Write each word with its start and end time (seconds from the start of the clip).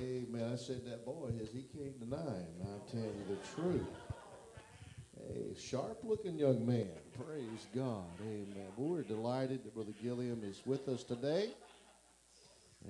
Amen. 0.00 0.50
I 0.52 0.56
said 0.56 0.86
that 0.86 1.04
boy 1.04 1.30
his 1.38 1.50
he 1.50 1.62
can't 1.76 1.98
deny 2.00 2.16
him. 2.16 2.54
I 2.62 2.90
tell 2.90 3.00
you 3.00 3.24
the 3.28 3.60
truth. 3.60 3.86
Hey, 5.16 5.54
sharp 5.58 5.98
looking 6.02 6.38
young 6.38 6.64
man. 6.64 6.88
Praise 7.14 7.66
God. 7.74 8.06
Amen. 8.22 8.68
We're 8.76 9.02
delighted 9.02 9.64
that 9.64 9.74
Brother 9.74 9.92
Gilliam 10.02 10.42
is 10.44 10.62
with 10.64 10.88
us 10.88 11.04
today. 11.04 11.50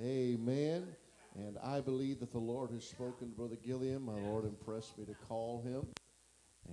Amen. 0.00 0.86
And 1.34 1.58
I 1.62 1.80
believe 1.80 2.20
that 2.20 2.30
the 2.30 2.38
Lord 2.38 2.70
has 2.70 2.84
spoken 2.84 3.30
to 3.30 3.36
Brother 3.36 3.56
Gilliam. 3.66 4.04
My 4.04 4.20
Lord 4.28 4.44
impressed 4.44 4.96
me 4.96 5.04
to 5.06 5.14
call 5.26 5.62
him. 5.62 5.86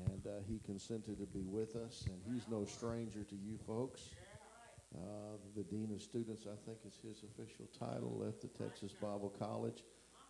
And 0.07 0.27
uh, 0.27 0.41
he 0.47 0.59
consented 0.65 1.17
to 1.19 1.25
be 1.25 1.45
with 1.45 1.75
us. 1.75 2.05
And 2.07 2.21
he's 2.31 2.47
no 2.49 2.65
stranger 2.65 3.23
to 3.23 3.35
you 3.35 3.57
folks. 3.65 4.01
Uh, 4.95 5.37
the 5.55 5.63
Dean 5.63 5.91
of 5.93 6.01
Students, 6.01 6.45
I 6.45 6.55
think, 6.65 6.79
is 6.85 6.99
his 7.01 7.23
official 7.23 7.65
title, 7.77 8.21
left 8.23 8.41
the 8.41 8.47
Texas 8.47 8.91
Bible 8.91 9.33
College. 9.39 9.83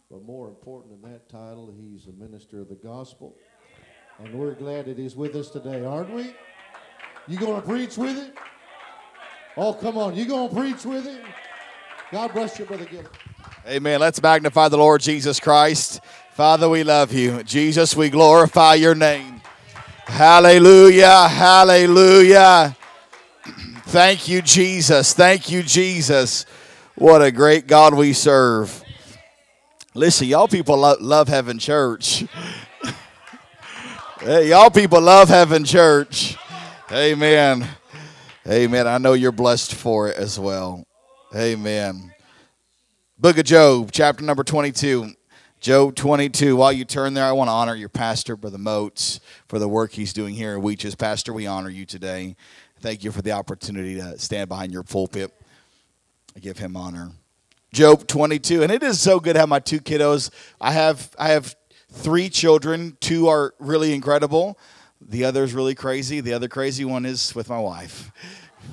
But 0.10 0.24
more 0.24 0.48
important 0.48 1.02
than 1.02 1.12
that 1.12 1.30
title, 1.30 1.72
he's 1.80 2.08
a 2.08 2.12
minister 2.12 2.62
of 2.62 2.70
the 2.70 2.76
gospel. 2.76 3.36
And 4.18 4.34
we're 4.34 4.56
glad 4.56 4.86
that 4.86 4.98
he's 4.98 5.16
with 5.16 5.36
us 5.36 5.52
today, 5.52 5.86
aren't 5.86 6.12
we? 6.12 6.34
You 7.28 7.38
going 7.38 7.62
to 7.62 7.68
preach 7.68 7.96
with 7.96 8.16
him? 8.16 8.32
Oh, 9.56 9.72
come 9.72 10.00
on. 10.00 10.16
You 10.16 10.26
going 10.26 10.50
to 10.50 10.56
preach 10.56 10.84
with 10.84 11.06
him? 11.06 11.22
God 12.12 12.34
bless 12.34 12.58
you, 12.58 12.66
Brother 12.66 12.86
Gilliam. 12.86 13.08
Amen. 13.68 14.00
Let's 14.00 14.20
magnify 14.20 14.70
the 14.70 14.78
Lord 14.78 15.00
Jesus 15.02 15.40
Christ. 15.40 16.02
Father, 16.34 16.68
we 16.68 16.84
love 16.84 17.14
you. 17.14 17.44
Jesus, 17.44 17.96
we 17.96 18.10
glorify 18.10 18.74
your 18.74 18.96
name. 18.96 19.42
Hallelujah. 20.08 21.28
Hallelujah. 21.28 22.76
Thank 23.86 24.28
you, 24.28 24.42
Jesus. 24.42 25.14
Thank 25.14 25.52
you, 25.52 25.62
Jesus. 25.62 26.48
What 26.96 27.22
a 27.22 27.32
great 27.32 27.68
God 27.68 27.94
we 27.94 28.14
serve. 28.14 28.84
Listen, 29.96 30.28
y'all 30.28 30.48
people 30.48 30.78
lo- 30.78 30.98
love 31.00 31.28
having 31.28 31.58
church. 31.58 32.24
hey, 34.20 34.50
y'all 34.50 34.70
people 34.70 35.02
love 35.02 35.30
having 35.30 35.64
church. 35.64 36.38
Amen. 36.92 37.68
Amen. 38.48 38.88
I 38.88 39.00
know 39.00 39.14
you're 39.14 39.32
blessed 39.32 39.74
for 39.74 40.10
it 40.10 40.18
as 40.18 40.40
well. 40.40 40.86
Amen. 41.36 42.14
Book 43.18 43.40
of 43.40 43.46
Job, 43.46 43.90
chapter 43.92 44.24
number 44.24 44.44
22. 44.44 45.12
Job 45.60 45.96
22. 45.96 46.56
While 46.56 46.72
you 46.72 46.86
turn 46.86 47.16
there, 47.16 47.26
I 47.26 47.32
want 47.32 47.48
to 47.48 47.54
honor 47.54 47.74
your 47.74 47.90
pastor, 47.90 48.36
Brother 48.36 48.60
Moats, 48.60 49.20
for 49.48 49.58
the 49.58 49.68
work 49.68 49.94
he's 49.94 50.14
doing 50.14 50.36
here 50.36 50.56
in 50.56 50.62
Weeches. 50.62 50.96
Pastor, 50.96 51.34
we 51.34 51.48
honor 51.48 51.70
you 51.70 51.88
today. 51.88 52.36
Thank 52.80 53.04
you 53.04 53.12
for 53.12 53.24
the 53.24 53.32
opportunity 53.32 53.96
to 53.96 54.20
stand 54.20 54.50
behind 54.50 54.72
your 54.72 54.84
pulpit. 54.84 55.34
I 56.36 56.40
give 56.40 56.60
him 56.60 56.78
honor. 56.78 57.12
Job 57.72 58.08
22. 58.08 58.64
And 58.64 58.72
it 58.72 58.84
is 58.84 59.00
so 59.00 59.20
good 59.20 59.34
to 59.34 59.40
have 59.40 59.50
my 59.50 59.60
two 59.60 59.80
kiddos. 59.80 60.32
I 60.60 60.72
have 60.72 61.16
I 61.18 61.30
have 61.30 61.56
three 61.92 62.30
children. 62.30 62.98
Two 63.00 63.28
are 63.28 63.54
really 63.60 63.94
incredible. 63.94 64.58
The 65.02 65.26
other 65.26 65.44
is 65.44 65.54
really 65.54 65.76
crazy. 65.76 66.20
The 66.20 66.34
other 66.34 66.48
crazy 66.48 66.86
one 66.86 67.06
is 67.06 67.34
with 67.34 67.50
my 67.50 67.60
wife. 67.60 68.12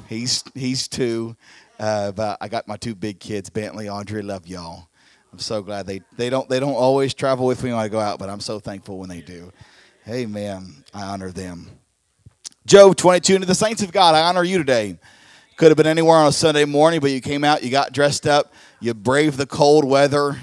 He's 0.09 0.43
he's 0.55 0.89
two. 0.89 1.37
Uh, 1.79 2.13
but 2.13 2.39
I 2.41 2.49
got 2.49 2.67
my 2.67 2.77
two 2.77 2.95
big 2.95 3.21
kids, 3.21 3.51
Bentley, 3.51 3.89
Audrey. 3.89 4.23
Love 4.23 4.47
y'all. 4.47 4.89
I'm 5.33 5.39
so 5.39 5.61
glad 5.63 5.87
they, 5.87 6.01
they 6.17 6.31
don't 6.31 6.49
they 6.49 6.59
don't 6.59 6.75
always 6.75 7.13
travel 7.13 7.47
with 7.47 7.63
me 7.63 7.71
when 7.71 7.79
I 7.79 7.89
go 7.89 8.01
out, 8.01 8.19
but 8.19 8.31
I'm 8.31 8.41
so 8.41 8.59
thankful 8.59 8.99
when 8.99 9.11
they 9.11 9.21
do. 9.21 9.53
Amen. 10.09 10.85
I 10.95 11.03
honor 11.03 11.31
them. 11.31 11.69
Job 12.65 12.97
22, 12.97 13.35
and 13.35 13.43
to 13.43 13.47
the 13.47 13.55
saints 13.55 13.83
of 13.83 13.93
God, 13.93 14.15
I 14.15 14.23
honor 14.23 14.43
you 14.43 14.59
today. 14.59 14.99
Could 15.57 15.69
have 15.69 15.77
been 15.77 15.87
anywhere 15.87 16.17
on 16.17 16.29
a 16.29 16.33
Sunday 16.33 16.65
morning, 16.65 17.01
but 17.01 17.11
you 17.11 17.21
came 17.21 17.45
out, 17.45 17.63
you 17.63 17.71
got 17.71 17.93
dressed 17.93 18.27
up, 18.27 18.53
you 18.81 18.95
brave 18.95 19.37
the 19.37 19.47
cold 19.47 19.85
weather. 19.85 20.39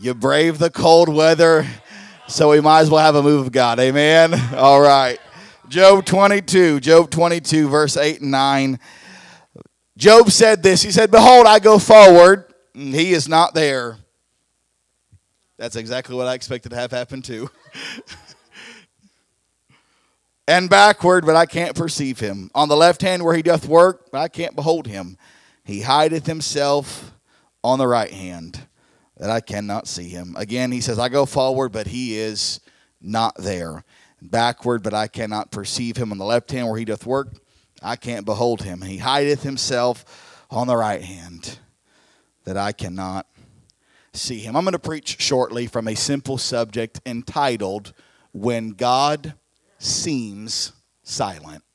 You 0.00 0.14
brave 0.14 0.58
the 0.58 0.70
cold 0.70 1.08
weather, 1.08 1.66
so 2.26 2.50
we 2.50 2.60
might 2.60 2.80
as 2.80 2.90
well 2.90 3.04
have 3.04 3.14
a 3.14 3.22
move 3.22 3.46
of 3.46 3.52
God. 3.52 3.78
Amen. 3.78 4.34
All 4.54 4.80
right. 4.80 5.18
Job 5.68 6.04
22, 6.04 6.80
Job 6.80 7.10
22, 7.10 7.68
verse 7.68 7.96
8 7.96 8.20
and 8.20 8.30
9. 8.30 8.78
Job 9.96 10.30
said 10.30 10.62
this 10.62 10.82
He 10.82 10.90
said, 10.90 11.10
Behold, 11.10 11.46
I 11.46 11.58
go 11.58 11.78
forward, 11.78 12.52
and 12.74 12.94
he 12.94 13.12
is 13.12 13.28
not 13.28 13.54
there. 13.54 13.96
That's 15.58 15.76
exactly 15.76 16.14
what 16.14 16.26
I 16.26 16.34
expected 16.34 16.70
to 16.70 16.76
have 16.76 16.90
happen 16.90 17.22
too. 17.22 17.48
and 20.48 20.68
backward, 20.68 21.24
but 21.24 21.34
I 21.34 21.46
can't 21.46 21.74
perceive 21.74 22.20
him. 22.20 22.50
On 22.54 22.68
the 22.68 22.76
left 22.76 23.00
hand 23.00 23.24
where 23.24 23.34
he 23.34 23.42
doth 23.42 23.66
work, 23.66 24.10
but 24.12 24.20
I 24.20 24.28
can't 24.28 24.54
behold 24.54 24.86
him. 24.86 25.16
He 25.66 25.80
hideth 25.80 26.26
himself 26.26 27.12
on 27.64 27.80
the 27.80 27.88
right 27.88 28.12
hand, 28.12 28.68
that 29.16 29.30
I 29.30 29.40
cannot 29.40 29.88
see 29.88 30.08
him. 30.08 30.36
Again, 30.38 30.70
he 30.70 30.80
says, 30.80 30.98
I 31.00 31.08
go 31.08 31.26
forward, 31.26 31.72
but 31.72 31.88
he 31.88 32.16
is 32.16 32.60
not 33.00 33.34
there. 33.36 33.82
Backward, 34.22 34.84
but 34.84 34.94
I 34.94 35.08
cannot 35.08 35.50
perceive 35.50 35.96
him. 35.96 36.12
On 36.12 36.18
the 36.18 36.24
left 36.24 36.52
hand 36.52 36.68
where 36.68 36.78
he 36.78 36.84
doth 36.84 37.04
work, 37.04 37.34
I 37.82 37.96
can't 37.96 38.24
behold 38.24 38.62
him. 38.62 38.80
He 38.82 38.98
hideth 38.98 39.42
himself 39.42 40.46
on 40.50 40.68
the 40.68 40.76
right 40.76 41.02
hand, 41.02 41.58
that 42.44 42.56
I 42.56 42.70
cannot 42.70 43.26
see 44.12 44.38
him. 44.38 44.54
I'm 44.54 44.62
going 44.62 44.72
to 44.72 44.78
preach 44.78 45.20
shortly 45.20 45.66
from 45.66 45.88
a 45.88 45.96
simple 45.96 46.38
subject 46.38 47.00
entitled, 47.04 47.92
When 48.32 48.70
God 48.70 49.34
Seems 49.78 50.72
Silent 51.02 51.65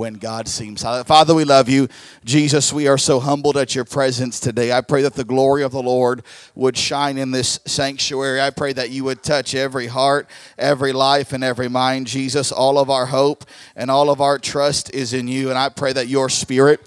when 0.00 0.14
God 0.14 0.48
seems 0.48 0.80
silent. 0.80 1.06
Father, 1.06 1.34
we 1.34 1.44
love 1.44 1.68
you. 1.68 1.86
Jesus, 2.24 2.72
we 2.72 2.88
are 2.88 2.96
so 2.96 3.20
humbled 3.20 3.58
at 3.58 3.74
your 3.74 3.84
presence 3.84 4.40
today. 4.40 4.72
I 4.72 4.80
pray 4.80 5.02
that 5.02 5.12
the 5.12 5.24
glory 5.24 5.62
of 5.62 5.72
the 5.72 5.82
Lord 5.82 6.22
would 6.54 6.74
shine 6.78 7.18
in 7.18 7.32
this 7.32 7.60
sanctuary. 7.66 8.40
I 8.40 8.48
pray 8.48 8.72
that 8.72 8.88
you 8.88 9.04
would 9.04 9.22
touch 9.22 9.54
every 9.54 9.88
heart, 9.88 10.26
every 10.56 10.94
life, 10.94 11.34
and 11.34 11.44
every 11.44 11.68
mind. 11.68 12.06
Jesus, 12.06 12.50
all 12.50 12.78
of 12.78 12.88
our 12.88 13.04
hope 13.04 13.44
and 13.76 13.90
all 13.90 14.08
of 14.08 14.22
our 14.22 14.38
trust 14.38 14.90
is 14.94 15.12
in 15.12 15.28
you. 15.28 15.50
And 15.50 15.58
I 15.58 15.68
pray 15.68 15.92
that 15.92 16.08
your 16.08 16.30
spirit 16.30 16.80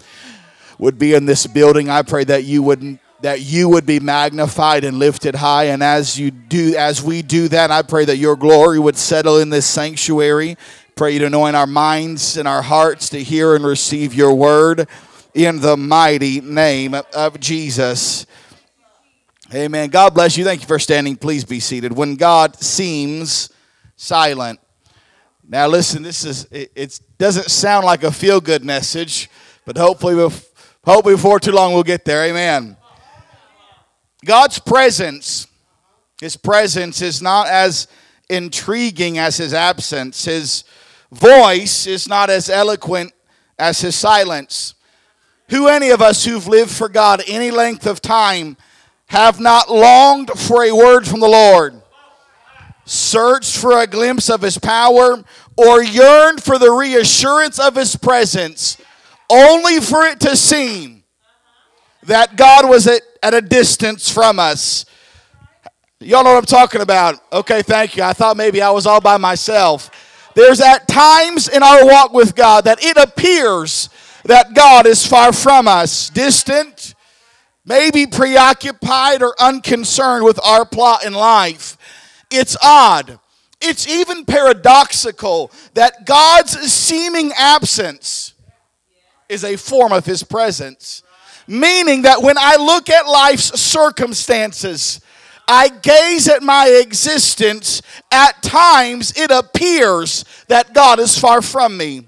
would 0.79 0.97
be 0.97 1.13
in 1.13 1.27
this 1.27 1.45
building. 1.45 1.91
I 1.91 2.01
pray 2.01 2.23
that 2.23 2.45
you 2.45 2.63
would 2.63 2.97
that 3.21 3.39
you 3.39 3.69
would 3.69 3.85
be 3.85 4.01
magnified 4.01 4.83
and 4.83 4.99
lifted 4.99 5.33
high 5.33 5.65
and 5.65 5.81
as 5.81 6.19
you 6.19 6.29
do 6.29 6.75
as 6.75 7.01
we 7.01 7.21
do 7.21 7.47
that 7.47 7.71
i 7.71 7.81
pray 7.81 8.03
that 8.03 8.17
your 8.17 8.35
glory 8.35 8.77
would 8.77 8.97
settle 8.97 9.37
in 9.37 9.49
this 9.49 9.65
sanctuary 9.65 10.57
Pray 10.95 11.13
you 11.13 11.19
to 11.19 11.25
anoint 11.25 11.55
our 11.55 11.65
minds 11.65 12.37
and 12.37 12.47
our 12.47 12.61
hearts 12.61 13.09
to 13.09 13.23
hear 13.23 13.55
and 13.55 13.65
receive 13.65 14.13
your 14.13 14.35
word 14.35 14.87
in 15.33 15.59
the 15.59 15.75
mighty 15.75 16.39
name 16.39 16.93
of 17.15 17.39
Jesus. 17.39 18.27
Amen. 19.51 19.89
God 19.89 20.13
bless 20.13 20.37
you. 20.37 20.43
Thank 20.43 20.61
you 20.61 20.67
for 20.67 20.77
standing. 20.77 21.15
Please 21.15 21.45
be 21.45 21.59
seated. 21.59 21.93
When 21.93 22.15
God 22.15 22.55
seems 22.57 23.49
silent. 23.95 24.59
Now, 25.47 25.67
listen, 25.67 26.03
this 26.03 26.25
is, 26.25 26.45
it, 26.51 26.71
it 26.75 26.99
doesn't 27.17 27.49
sound 27.49 27.87
like 27.87 28.03
a 28.03 28.11
feel 28.11 28.39
good 28.39 28.63
message, 28.63 29.31
but 29.65 29.75
hopefully, 29.75 30.13
hopefully, 30.85 31.15
before 31.15 31.39
too 31.39 31.53
long, 31.53 31.73
we'll 31.73 31.81
get 31.81 32.05
there. 32.05 32.23
Amen. 32.25 32.77
God's 34.23 34.59
presence, 34.59 35.47
His 36.21 36.37
presence 36.37 37.01
is 37.01 37.19
not 37.19 37.47
as 37.47 37.87
intriguing 38.29 39.17
as 39.17 39.37
His 39.37 39.55
absence. 39.55 40.25
His 40.25 40.63
voice 41.13 41.87
is 41.87 42.07
not 42.07 42.29
as 42.29 42.49
eloquent 42.49 43.13
as 43.57 43.81
his 43.81 43.95
silence. 43.95 44.75
Who 45.49 45.67
any 45.67 45.89
of 45.89 46.01
us 46.01 46.25
who've 46.25 46.47
lived 46.47 46.71
for 46.71 46.89
God 46.89 47.21
any 47.27 47.51
length 47.51 47.85
of 47.85 48.01
time 48.01 48.57
have 49.07 49.39
not 49.39 49.69
longed 49.69 50.31
for 50.31 50.63
a 50.63 50.71
word 50.71 51.07
from 51.07 51.19
the 51.19 51.27
Lord, 51.27 51.81
searched 52.85 53.57
for 53.57 53.79
a 53.79 53.87
glimpse 53.87 54.29
of 54.29 54.41
his 54.41 54.57
power, 54.57 55.23
or 55.55 55.83
yearned 55.83 56.41
for 56.41 56.57
the 56.57 56.71
reassurance 56.71 57.59
of 57.59 57.75
his 57.75 57.95
presence, 57.95 58.77
only 59.29 59.79
for 59.79 60.03
it 60.05 60.19
to 60.21 60.35
seem 60.35 61.03
that 62.03 62.35
God 62.35 62.67
was 62.67 62.87
at, 62.87 63.01
at 63.21 63.33
a 63.33 63.41
distance 63.41 64.09
from 64.09 64.39
us? 64.39 64.85
Y'all 65.99 66.23
know 66.23 66.33
what 66.33 66.39
I'm 66.39 66.45
talking 66.45 66.81
about. 66.81 67.19
Okay, 67.31 67.61
thank 67.61 67.95
you. 67.95 68.03
I 68.03 68.13
thought 68.13 68.35
maybe 68.35 68.61
I 68.61 68.71
was 68.71 68.85
all 68.87 68.99
by 68.99 69.17
myself. 69.17 69.89
There's 70.35 70.61
at 70.61 70.87
times 70.87 71.47
in 71.47 71.61
our 71.63 71.85
walk 71.85 72.13
with 72.13 72.35
God 72.35 72.65
that 72.65 72.83
it 72.83 72.97
appears 72.97 73.89
that 74.25 74.53
God 74.53 74.87
is 74.87 75.05
far 75.05 75.33
from 75.33 75.67
us, 75.67 76.09
distant, 76.09 76.95
maybe 77.65 78.05
preoccupied 78.05 79.21
or 79.21 79.35
unconcerned 79.39 80.25
with 80.25 80.39
our 80.43 80.65
plot 80.65 81.05
in 81.05 81.13
life. 81.13 81.77
It's 82.31 82.57
odd. 82.63 83.19
It's 83.61 83.87
even 83.87 84.25
paradoxical 84.25 85.51
that 85.73 86.05
God's 86.05 86.51
seeming 86.71 87.31
absence 87.37 88.33
is 89.29 89.43
a 89.43 89.55
form 89.55 89.91
of 89.91 90.05
his 90.05 90.23
presence. 90.23 91.03
Meaning 91.47 92.03
that 92.03 92.21
when 92.21 92.37
I 92.37 92.55
look 92.55 92.89
at 92.89 93.05
life's 93.05 93.59
circumstances, 93.59 95.01
I 95.47 95.69
gaze 95.69 96.27
at 96.27 96.41
my 96.41 96.67
existence, 96.67 97.81
at 98.11 98.41
times 98.41 99.13
it 99.15 99.31
appears 99.31 100.25
that 100.47 100.73
God 100.73 100.99
is 100.99 101.17
far 101.17 101.41
from 101.41 101.77
me. 101.77 102.07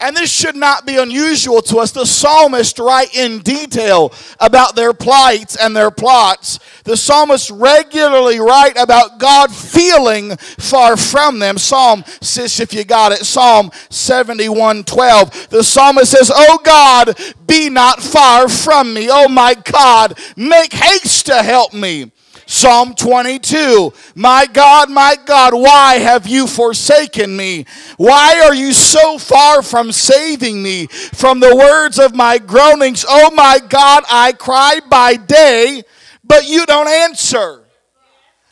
And 0.00 0.16
this 0.16 0.30
should 0.30 0.56
not 0.56 0.84
be 0.84 0.96
unusual 0.96 1.62
to 1.62 1.78
us. 1.78 1.92
The 1.92 2.04
psalmist 2.04 2.78
write 2.78 3.16
in 3.16 3.38
detail 3.38 4.12
about 4.40 4.74
their 4.74 4.92
plights 4.92 5.56
and 5.56 5.74
their 5.74 5.90
plots. 5.90 6.58
The 6.82 6.96
psalmist 6.96 7.50
regularly 7.50 8.40
write 8.40 8.76
about 8.76 9.18
God 9.18 9.52
feeling 9.54 10.36
far 10.36 10.96
from 10.96 11.38
them. 11.38 11.58
Psalm, 11.58 12.04
sis, 12.20 12.60
if 12.60 12.74
you 12.74 12.84
got 12.84 13.12
it, 13.12 13.24
Psalm 13.24 13.70
71 13.88 14.84
12. 14.84 15.48
The 15.50 15.62
psalmist 15.62 16.10
says, 16.10 16.30
Oh 16.34 16.58
God, 16.62 17.18
be 17.46 17.70
not 17.70 18.02
far 18.02 18.48
from 18.48 18.92
me. 18.92 19.08
Oh 19.10 19.28
my 19.28 19.54
God, 19.54 20.18
make 20.36 20.72
haste 20.72 21.26
to 21.26 21.42
help 21.42 21.72
me. 21.72 22.10
Psalm 22.46 22.94
22 22.94 23.92
My 24.14 24.46
God, 24.52 24.90
my 24.90 25.16
God, 25.24 25.54
why 25.54 25.94
have 25.96 26.26
you 26.26 26.46
forsaken 26.46 27.36
me? 27.36 27.66
Why 27.96 28.42
are 28.44 28.54
you 28.54 28.72
so 28.72 29.18
far 29.18 29.62
from 29.62 29.92
saving 29.92 30.62
me 30.62 30.86
from 30.86 31.40
the 31.40 31.56
words 31.56 31.98
of 31.98 32.14
my 32.14 32.38
groanings? 32.38 33.04
Oh 33.08 33.30
my 33.30 33.60
God, 33.68 34.04
I 34.10 34.32
cry 34.32 34.80
by 34.88 35.16
day, 35.16 35.82
but 36.22 36.48
you 36.48 36.66
don't 36.66 36.88
answer. 36.88 37.64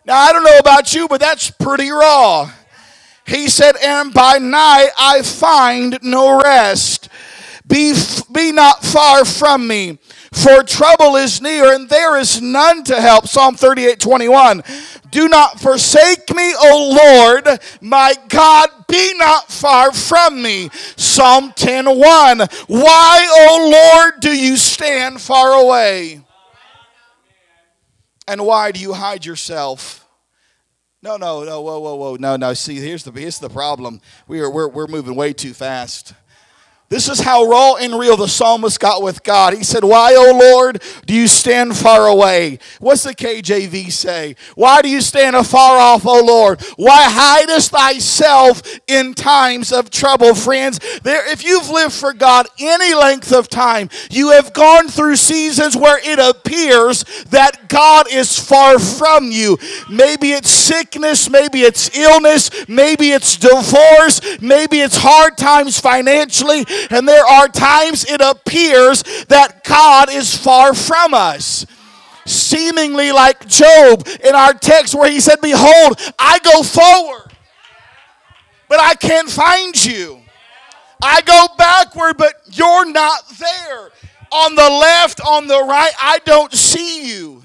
Now, 0.04 0.18
I 0.18 0.32
don't 0.32 0.44
know 0.44 0.58
about 0.58 0.94
you, 0.94 1.06
but 1.06 1.20
that's 1.20 1.50
pretty 1.50 1.90
raw. 1.90 2.50
He 3.26 3.48
said, 3.48 3.76
And 3.82 4.12
by 4.12 4.38
night 4.38 4.90
I 4.98 5.22
find 5.22 5.98
no 6.02 6.40
rest. 6.42 7.08
Be, 7.66 7.94
be 8.32 8.52
not 8.52 8.84
far 8.84 9.24
from 9.24 9.66
me 9.66 9.98
for 10.32 10.62
trouble 10.62 11.16
is 11.16 11.42
near 11.42 11.74
and 11.74 11.88
there 11.88 12.16
is 12.16 12.40
none 12.40 12.82
to 12.84 13.00
help. 13.00 13.28
Psalm 13.28 13.54
38 13.54 14.00
21. 14.00 14.62
Do 15.10 15.28
not 15.28 15.60
forsake 15.60 16.34
me, 16.34 16.54
O 16.58 17.36
Lord, 17.44 17.60
my 17.82 18.14
God, 18.28 18.68
be 18.88 19.12
not 19.18 19.52
far 19.52 19.92
from 19.92 20.42
me. 20.42 20.70
Psalm 20.96 21.52
10 21.54 21.84
1. 21.84 22.38
Why, 22.66 23.46
O 23.48 24.00
Lord, 24.00 24.20
do 24.20 24.34
you 24.34 24.56
stand 24.56 25.20
far 25.20 25.52
away? 25.52 26.22
And 28.26 28.46
why 28.46 28.72
do 28.72 28.80
you 28.80 28.94
hide 28.94 29.26
yourself? 29.26 30.06
No, 31.02 31.16
no, 31.16 31.42
no, 31.42 31.60
whoa, 31.60 31.80
whoa, 31.80 31.94
whoa, 31.96 32.16
no, 32.16 32.36
no. 32.36 32.54
See, 32.54 32.76
here's 32.76 33.02
the 33.02 33.10
here's 33.10 33.40
the 33.40 33.50
problem. 33.50 34.00
We 34.28 34.40
are 34.40 34.48
we're, 34.48 34.68
we're 34.68 34.86
moving 34.86 35.16
way 35.16 35.32
too 35.32 35.52
fast. 35.52 36.14
This 36.92 37.08
is 37.08 37.20
how 37.20 37.44
raw 37.44 37.76
and 37.76 37.98
real 37.98 38.18
the 38.18 38.28
psalmist 38.28 38.78
got 38.78 39.00
with 39.00 39.22
God. 39.22 39.54
He 39.54 39.64
said, 39.64 39.82
Why, 39.82 40.14
O 40.14 40.36
Lord, 40.38 40.82
do 41.06 41.14
you 41.14 41.26
stand 41.26 41.74
far 41.74 42.06
away? 42.06 42.58
What's 42.80 43.04
the 43.04 43.14
KJV 43.14 43.90
say? 43.90 44.36
Why 44.56 44.82
do 44.82 44.90
you 44.90 45.00
stand 45.00 45.34
afar 45.34 45.78
off, 45.78 46.04
O 46.04 46.22
Lord? 46.22 46.60
Why 46.76 47.04
hidest 47.04 47.70
thyself 47.70 48.60
in 48.86 49.14
times 49.14 49.72
of 49.72 49.88
trouble? 49.88 50.34
Friends, 50.34 50.80
there, 51.02 51.26
if 51.32 51.42
you've 51.42 51.70
lived 51.70 51.94
for 51.94 52.12
God 52.12 52.46
any 52.60 52.92
length 52.92 53.32
of 53.32 53.48
time, 53.48 53.88
you 54.10 54.32
have 54.32 54.52
gone 54.52 54.88
through 54.88 55.16
seasons 55.16 55.74
where 55.74 55.98
it 55.98 56.18
appears 56.18 57.04
that 57.30 57.70
God 57.70 58.12
is 58.12 58.38
far 58.38 58.78
from 58.78 59.32
you. 59.32 59.56
Maybe 59.88 60.32
it's 60.32 60.50
sickness, 60.50 61.30
maybe 61.30 61.62
it's 61.62 61.96
illness, 61.96 62.50
maybe 62.68 63.12
it's 63.12 63.38
divorce, 63.38 64.20
maybe 64.42 64.80
it's 64.80 64.98
hard 64.98 65.38
times 65.38 65.80
financially 65.80 66.66
and 66.90 67.06
there 67.06 67.24
are 67.24 67.48
times 67.48 68.04
it 68.04 68.20
appears 68.20 69.02
that 69.28 69.64
God 69.64 70.12
is 70.12 70.36
far 70.36 70.74
from 70.74 71.14
us. 71.14 71.66
Seemingly 72.24 73.10
like 73.10 73.46
Job 73.48 74.06
in 74.24 74.34
our 74.34 74.54
text 74.54 74.94
where 74.94 75.10
he 75.10 75.20
said, 75.20 75.40
Behold, 75.40 76.00
I 76.18 76.38
go 76.38 76.62
forward, 76.62 77.32
but 78.68 78.80
I 78.80 78.94
can't 78.94 79.28
find 79.28 79.84
you. 79.84 80.20
I 81.02 81.20
go 81.22 81.46
backward, 81.58 82.16
but 82.16 82.34
you're 82.52 82.90
not 82.90 83.28
there. 83.30 83.90
On 84.30 84.54
the 84.54 84.62
left, 84.62 85.20
on 85.20 85.48
the 85.48 85.60
right, 85.60 85.92
I 86.00 86.20
don't 86.24 86.52
see 86.52 87.12
you. 87.12 87.41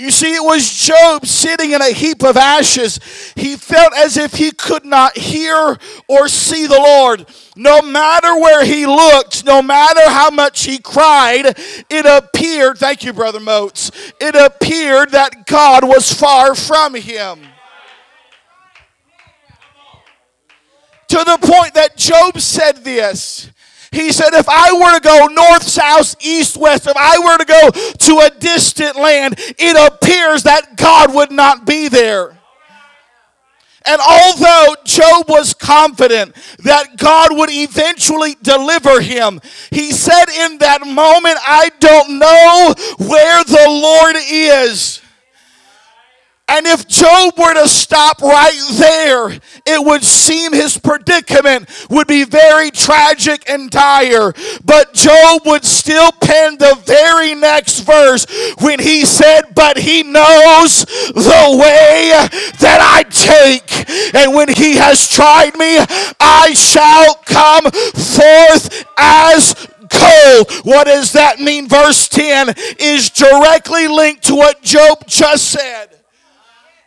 You 0.00 0.10
see, 0.10 0.34
it 0.34 0.42
was 0.42 0.66
Job 0.72 1.26
sitting 1.26 1.72
in 1.72 1.82
a 1.82 1.92
heap 1.92 2.22
of 2.22 2.38
ashes. 2.38 2.98
He 3.36 3.56
felt 3.56 3.92
as 3.94 4.16
if 4.16 4.32
he 4.32 4.50
could 4.50 4.86
not 4.86 5.14
hear 5.18 5.76
or 6.08 6.26
see 6.26 6.66
the 6.66 6.78
Lord. 6.78 7.26
No 7.54 7.82
matter 7.82 8.34
where 8.40 8.64
he 8.64 8.86
looked, 8.86 9.44
no 9.44 9.60
matter 9.60 10.00
how 10.08 10.30
much 10.30 10.64
he 10.64 10.78
cried, 10.78 11.54
it 11.90 12.06
appeared, 12.06 12.78
thank 12.78 13.04
you, 13.04 13.12
Brother 13.12 13.40
Moats, 13.40 13.90
it 14.18 14.34
appeared 14.34 15.10
that 15.10 15.44
God 15.46 15.84
was 15.84 16.10
far 16.10 16.54
from 16.54 16.94
him. 16.94 17.40
To 21.08 21.16
the 21.18 21.38
point 21.42 21.74
that 21.74 21.98
Job 21.98 22.40
said 22.40 22.84
this. 22.84 23.50
He 23.92 24.12
said, 24.12 24.34
if 24.34 24.48
I 24.48 24.72
were 24.72 24.94
to 24.94 25.00
go 25.00 25.26
north, 25.26 25.64
south, 25.64 26.14
east, 26.20 26.56
west, 26.56 26.86
if 26.86 26.96
I 26.96 27.18
were 27.18 27.38
to 27.38 27.44
go 27.44 27.70
to 27.70 28.26
a 28.26 28.30
distant 28.38 28.96
land, 28.96 29.34
it 29.38 29.92
appears 29.92 30.44
that 30.44 30.76
God 30.76 31.12
would 31.12 31.32
not 31.32 31.66
be 31.66 31.88
there. 31.88 32.36
And 33.86 34.00
although 34.00 34.76
Job 34.84 35.28
was 35.28 35.54
confident 35.54 36.36
that 36.58 36.98
God 36.98 37.30
would 37.32 37.50
eventually 37.50 38.36
deliver 38.42 39.00
him, 39.00 39.40
he 39.70 39.90
said 39.90 40.26
in 40.28 40.58
that 40.58 40.86
moment, 40.86 41.38
I 41.40 41.70
don't 41.80 42.18
know 42.18 42.74
where 43.08 43.42
the 43.42 43.66
Lord 43.68 44.16
is. 44.30 45.00
And 46.50 46.66
if 46.66 46.88
Job 46.88 47.38
were 47.38 47.54
to 47.54 47.68
stop 47.68 48.20
right 48.20 48.60
there, 48.72 49.30
it 49.64 49.86
would 49.86 50.02
seem 50.02 50.52
his 50.52 50.76
predicament 50.76 51.68
would 51.88 52.08
be 52.08 52.24
very 52.24 52.72
tragic 52.72 53.48
and 53.48 53.70
dire. 53.70 54.34
But 54.64 54.92
Job 54.92 55.42
would 55.46 55.64
still 55.64 56.10
pen 56.10 56.58
the 56.58 56.76
very 56.84 57.36
next 57.36 57.80
verse 57.80 58.26
when 58.60 58.80
he 58.80 59.04
said, 59.04 59.54
But 59.54 59.78
he 59.78 60.02
knows 60.02 60.84
the 60.84 61.56
way 61.62 62.10
that 62.58 62.80
I 62.82 63.04
take. 63.04 64.14
And 64.16 64.34
when 64.34 64.48
he 64.48 64.74
has 64.74 65.08
tried 65.08 65.56
me, 65.56 65.78
I 66.18 66.52
shall 66.54 67.14
come 67.26 67.70
forth 67.70 68.84
as 68.98 69.54
gold. 69.88 70.50
What 70.64 70.88
does 70.88 71.12
that 71.12 71.38
mean? 71.38 71.68
Verse 71.68 72.08
10 72.08 72.54
is 72.80 73.08
directly 73.10 73.86
linked 73.86 74.24
to 74.24 74.34
what 74.34 74.62
Job 74.62 75.06
just 75.06 75.48
said. 75.48 75.99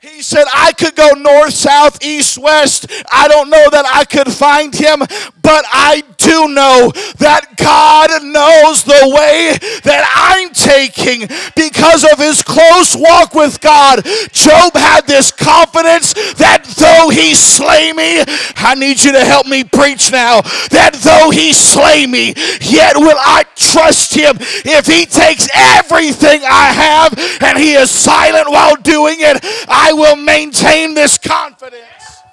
He 0.04 0.22
said, 0.22 0.44
I 0.54 0.74
could 0.74 0.98
go 0.98 1.12
north, 1.12 1.54
south, 1.54 2.04
east, 2.04 2.38
west. 2.38 2.92
I 3.10 3.30
don't 3.30 3.50
know 3.50 3.70
that 3.72 3.86
I 3.86 4.04
could 4.04 4.28
find 4.28 4.76
him, 4.76 5.00
but 5.00 5.64
I 5.72 6.04
do 6.18 6.50
know 6.50 6.92
that 7.20 7.56
God 7.56 8.12
knows 8.24 8.84
the 8.84 9.16
way 9.16 9.56
that 9.84 10.04
I'm 10.04 10.52
taking 10.52 11.28
because 11.56 12.04
of 12.04 12.20
his 12.20 12.44
close 12.44 12.98
walk 12.98 13.34
with 13.34 13.62
God. 13.62 14.04
Job 14.32 14.76
had 14.76 15.08
this 15.08 15.32
confidence 15.32 16.14
that 16.36 16.66
though 16.76 17.10
he 17.10 17.34
slay 17.34 17.94
me, 17.94 18.24
I 18.58 18.76
need 18.76 19.02
you 19.04 19.14
to 19.14 19.24
help 19.24 19.48
me 19.48 19.64
preach 19.64 20.12
now, 20.12 20.42
that 20.76 21.00
though 21.00 21.32
he 21.32 21.54
slay 21.54 22.08
me, 22.08 22.34
yet 22.60 22.98
will 22.98 23.20
I 23.20 23.46
trust 23.56 24.16
him. 24.16 24.36
If 24.68 24.86
he 24.86 25.06
takes 25.06 25.48
everything 25.56 26.44
I 26.44 26.76
have 26.76 27.42
and 27.42 27.58
he 27.58 27.76
is 27.76 27.90
silent 27.90 28.52
while 28.52 28.76
doing 28.76 29.18
it, 29.20 29.40
I 29.70 29.93
will 29.94 30.16
maintain 30.16 30.94
this 30.94 31.18
confidence. 31.18 32.24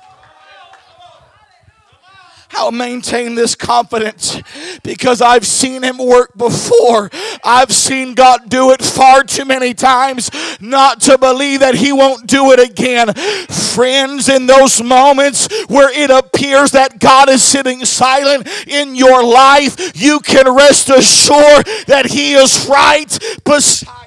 I'll 2.52 2.72
maintain 2.72 3.36
this 3.36 3.54
confidence 3.54 4.40
because 4.82 5.22
I've 5.22 5.46
seen 5.46 5.82
him 5.82 5.98
work 5.98 6.36
before. 6.36 7.08
I've 7.44 7.72
seen 7.72 8.14
God 8.14 8.50
do 8.50 8.72
it 8.72 8.82
far 8.82 9.22
too 9.22 9.44
many 9.44 9.72
times 9.72 10.30
not 10.60 11.00
to 11.02 11.16
believe 11.16 11.60
that 11.60 11.76
he 11.76 11.92
won't 11.92 12.26
do 12.26 12.50
it 12.52 12.58
again. 12.58 13.14
Friends, 13.14 14.28
in 14.28 14.46
those 14.46 14.82
moments 14.82 15.48
where 15.68 15.90
it 15.92 16.10
appears 16.10 16.72
that 16.72 16.98
God 16.98 17.28
is 17.28 17.42
sitting 17.42 17.84
silent 17.84 18.48
in 18.66 18.96
your 18.96 19.22
life, 19.24 19.92
you 19.94 20.18
can 20.20 20.54
rest 20.54 20.90
assured 20.90 21.66
that 21.86 22.06
he 22.06 22.34
is 22.34 22.66
right 22.68 23.16
beside 23.44 23.99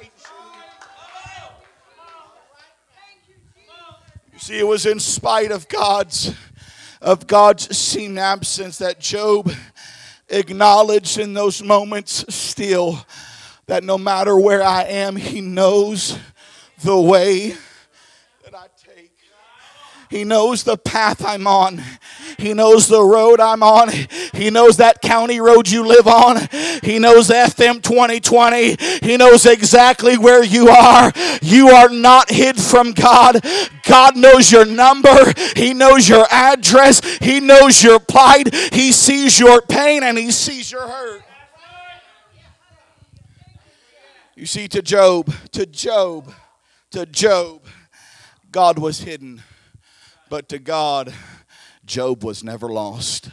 See, 4.44 4.58
it 4.58 4.66
was 4.66 4.84
in 4.84 5.00
spite 5.00 5.50
of 5.52 5.66
God's 5.68 6.34
of 7.00 7.26
God's 7.26 7.74
seen 7.74 8.18
absence 8.18 8.76
that 8.76 9.00
Job 9.00 9.50
acknowledged 10.28 11.18
in 11.18 11.32
those 11.32 11.62
moments 11.62 12.26
still 12.28 13.06
that 13.68 13.84
no 13.84 13.96
matter 13.96 14.38
where 14.38 14.62
I 14.62 14.82
am, 14.82 15.16
he 15.16 15.40
knows 15.40 16.18
the 16.82 17.00
way. 17.00 17.54
He 20.10 20.24
knows 20.24 20.64
the 20.64 20.76
path 20.76 21.24
I'm 21.24 21.46
on. 21.46 21.82
He 22.38 22.54
knows 22.54 22.88
the 22.88 23.02
road 23.02 23.40
I'm 23.40 23.62
on. 23.62 23.90
He 24.32 24.50
knows 24.50 24.76
that 24.76 25.00
county 25.02 25.40
road 25.40 25.68
you 25.68 25.86
live 25.86 26.06
on. 26.06 26.48
He 26.82 26.98
knows 26.98 27.28
FM 27.28 27.82
2020. 27.82 28.76
He 29.02 29.16
knows 29.16 29.46
exactly 29.46 30.16
where 30.18 30.42
you 30.42 30.68
are. 30.68 31.12
You 31.42 31.68
are 31.68 31.88
not 31.88 32.30
hid 32.30 32.60
from 32.60 32.92
God. 32.92 33.44
God 33.84 34.16
knows 34.16 34.50
your 34.50 34.64
number. 34.64 35.32
He 35.56 35.74
knows 35.74 36.08
your 36.08 36.26
address. 36.30 37.00
He 37.18 37.40
knows 37.40 37.82
your 37.82 37.98
plight. 37.98 38.54
He 38.72 38.92
sees 38.92 39.38
your 39.38 39.62
pain 39.62 40.02
and 40.02 40.18
he 40.18 40.30
sees 40.30 40.70
your 40.70 40.86
hurt. 40.86 41.22
You 44.36 44.46
see, 44.46 44.66
to 44.68 44.82
Job, 44.82 45.32
to 45.52 45.64
Job, 45.64 46.32
to 46.90 47.06
Job, 47.06 47.66
God 48.50 48.78
was 48.78 49.00
hidden. 49.00 49.42
But 50.34 50.48
to 50.48 50.58
God, 50.58 51.14
Job 51.86 52.24
was 52.24 52.42
never 52.42 52.68
lost. 52.68 53.30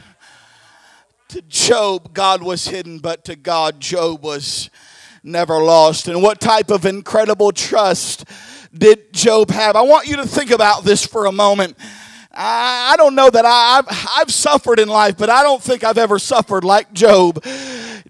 To 1.30 1.42
Job, 1.42 2.14
God 2.14 2.44
was 2.44 2.68
hidden, 2.68 3.00
but 3.00 3.24
to 3.24 3.34
God, 3.34 3.80
Job 3.80 4.22
was 4.22 4.70
never 5.24 5.60
lost. 5.60 6.06
And 6.06 6.22
what 6.22 6.40
type 6.40 6.70
of 6.70 6.86
incredible 6.86 7.50
trust 7.50 8.24
did 8.72 9.12
Job 9.12 9.50
have? 9.50 9.74
I 9.74 9.82
want 9.82 10.06
you 10.06 10.14
to 10.14 10.26
think 10.28 10.52
about 10.52 10.84
this 10.84 11.04
for 11.04 11.26
a 11.26 11.32
moment. 11.32 11.76
I, 12.30 12.94
don't 12.96 13.16
know 13.16 13.30
that 13.30 13.44
I, 13.44 13.78
I've, 13.78 14.08
I've 14.18 14.30
suffered 14.30 14.78
in 14.78 14.88
life, 14.88 15.16
but 15.16 15.28
I 15.28 15.42
don't 15.42 15.60
think 15.60 15.82
I've 15.82 15.98
ever 15.98 16.20
suffered 16.20 16.62
like 16.62 16.92
Job. 16.92 17.44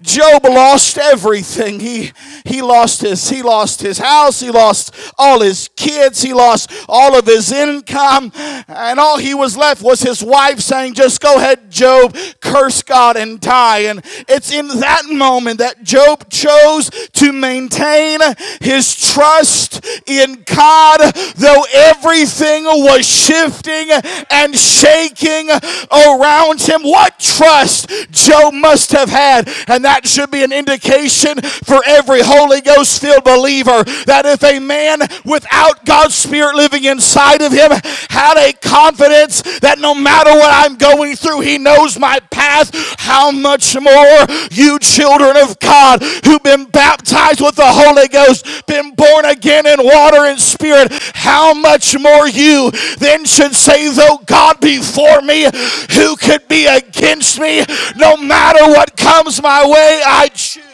Job 0.03 0.45
lost 0.45 0.99
everything. 0.99 1.81
He 1.81 2.13
he 2.45 2.61
lost 2.61 3.01
his 3.03 3.29
he 3.29 3.43
lost 3.43 3.81
his 3.81 3.99
house, 3.99 4.41
he 4.41 4.51
lost 4.51 4.95
all 5.17 5.41
his 5.41 5.69
kids, 5.77 6.23
he 6.23 6.33
lost 6.33 6.71
all 6.89 7.17
of 7.17 7.27
his 7.27 7.53
income, 7.53 8.33
and 8.69 8.99
all 8.99 9.19
he 9.19 9.35
was 9.35 9.57
left 9.57 9.83
was 9.83 10.03
his 10.03 10.23
wife 10.23 10.61
saying, 10.61 10.95
"Just 10.95 11.21
go 11.21 11.37
ahead, 11.37 11.71
Job, 11.71 12.17
curse 12.41 12.83
God 12.83 13.17
and 13.17 13.41
die." 13.41 13.81
And 13.81 14.05
it's 14.29 14.53
in 14.53 14.69
that 14.81 15.07
moment 15.07 15.59
that 15.59 15.83
Job 15.83 16.29
chose 16.31 16.91
to 17.15 17.33
maintain 17.33 18.21
his 18.61 18.95
trust 18.95 19.85
in 20.07 20.43
God, 20.47 21.01
though 21.37 21.65
everything 21.73 22.65
was 22.65 23.07
shifting 23.07 23.91
and 24.31 24.57
shaking 24.57 25.51
around 25.91 26.61
him. 26.61 26.83
What 26.83 27.19
trust 27.19 27.89
Job 28.11 28.55
must 28.55 28.93
have 28.93 29.09
had, 29.09 29.49
and 29.69 29.85
that 29.85 29.92
that 29.93 30.09
should 30.09 30.31
be 30.31 30.43
an 30.43 30.53
indication 30.53 31.39
for 31.43 31.83
every 31.87 32.23
Holy 32.23 32.63
Ghost 32.63 32.99
filled 32.99 33.25
believer 33.25 33.85
that 34.07 34.25
if 34.25 34.43
a 34.43 34.59
man 34.59 35.01
without 35.23 35.85
God's 35.85 36.15
Spirit 36.15 36.57
living 36.57 36.85
inside 36.85 37.43
of 37.43 37.53
him 37.53 37.69
had 38.09 38.41
a 38.41 38.55
confidence 38.55 39.43
that 39.61 39.79
no 39.81 39.95
matter 39.95 40.31
what 40.31 40.49
I'm 40.49 40.77
going 40.77 41.15
through, 41.15 41.41
he 41.41 41.59
knows 41.59 41.99
my 41.99 42.21
path, 42.31 42.73
how 43.01 43.31
much 43.31 43.79
more 43.79 44.25
you 44.51 44.79
children 44.79 45.37
of 45.37 45.61
God 45.61 46.03
who've 46.25 46.43
been 46.43 46.65
baptized 46.65 47.43
with 47.43 47.57
the 47.57 47.69
Holy 47.69 48.09
Ghost, 48.09 48.47
been 48.67 48.95
born 48.95 49.27
again 49.27 49.67
in 49.67 49.77
water 49.85 50.25
and 50.25 50.41
spirit, 50.41 50.89
how 51.13 51.53
much 51.53 51.99
more 51.99 52.27
you 52.27 52.71
then 52.97 53.27
should 53.27 53.55
say, 53.55 53.93
though 53.93 54.25
God 54.25 54.59
be 54.59 54.81
for 54.81 55.21
me, 55.21 55.45
who 55.93 56.17
could 56.17 56.49
be 56.49 56.65
against 56.65 57.39
me? 57.39 57.63
No 57.97 58.17
matter 58.17 58.65
what 58.73 58.97
comes 58.97 59.43
my 59.43 59.67
way, 59.67 59.82
way 59.83 60.03
I 60.05 60.29
choose. 60.29 60.65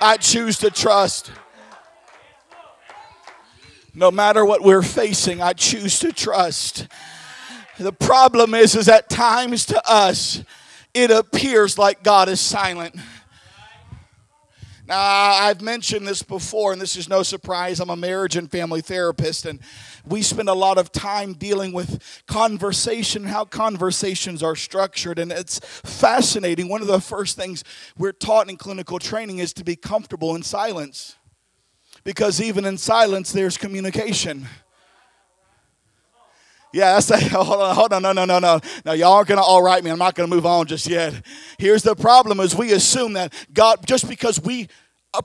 I 0.00 0.16
choose 0.16 0.58
to 0.58 0.70
trust. 0.70 1.32
No 3.94 4.10
matter 4.10 4.44
what 4.44 4.62
we're 4.62 4.82
facing, 4.82 5.42
I 5.42 5.52
choose 5.52 5.98
to 6.00 6.12
trust. 6.12 6.86
The 7.78 7.92
problem 7.92 8.54
is, 8.54 8.74
is 8.74 8.88
at 8.88 9.10
times 9.10 9.66
to 9.66 9.82
us, 9.90 10.42
it 10.94 11.10
appears 11.10 11.76
like 11.76 12.02
God 12.02 12.28
is 12.28 12.40
silent. 12.40 12.94
Now, 14.86 14.98
I've 14.98 15.60
mentioned 15.60 16.06
this 16.06 16.22
before, 16.22 16.72
and 16.72 16.80
this 16.80 16.96
is 16.96 17.08
no 17.08 17.22
surprise. 17.22 17.80
I'm 17.80 17.90
a 17.90 17.96
marriage 17.96 18.36
and 18.36 18.50
family 18.50 18.80
therapist, 18.80 19.46
and 19.46 19.60
we 20.06 20.22
spend 20.22 20.48
a 20.48 20.54
lot 20.54 20.78
of 20.78 20.92
time 20.92 21.34
dealing 21.34 21.72
with 21.72 22.02
conversation, 22.26 23.24
how 23.24 23.44
conversations 23.44 24.42
are 24.42 24.56
structured, 24.56 25.18
and 25.18 25.32
it's 25.32 25.58
fascinating. 25.58 26.68
One 26.68 26.80
of 26.80 26.86
the 26.86 27.00
first 27.00 27.36
things 27.36 27.64
we're 27.96 28.12
taught 28.12 28.48
in 28.48 28.56
clinical 28.56 28.98
training 28.98 29.38
is 29.38 29.52
to 29.54 29.64
be 29.64 29.76
comfortable 29.76 30.34
in 30.34 30.42
silence, 30.42 31.16
because 32.04 32.40
even 32.40 32.64
in 32.64 32.78
silence, 32.78 33.32
there's 33.32 33.56
communication. 33.56 34.46
Yeah, 36.72 36.94
that's 36.94 37.10
a, 37.10 37.18
hold 37.18 37.60
on, 37.60 37.74
hold 37.74 37.92
on, 37.92 38.02
no, 38.02 38.12
no, 38.12 38.24
no, 38.24 38.38
no. 38.38 38.60
Now 38.84 38.92
y'all 38.92 39.14
aren't 39.14 39.28
gonna 39.28 39.42
all 39.42 39.62
right 39.62 39.82
me. 39.82 39.90
I'm 39.90 39.98
not 39.98 40.14
gonna 40.14 40.28
move 40.28 40.46
on 40.46 40.66
just 40.66 40.86
yet. 40.86 41.14
Here's 41.58 41.82
the 41.82 41.96
problem: 41.96 42.40
is 42.40 42.54
we 42.54 42.72
assume 42.72 43.14
that 43.14 43.34
God, 43.52 43.86
just 43.86 44.08
because 44.08 44.40
we 44.40 44.68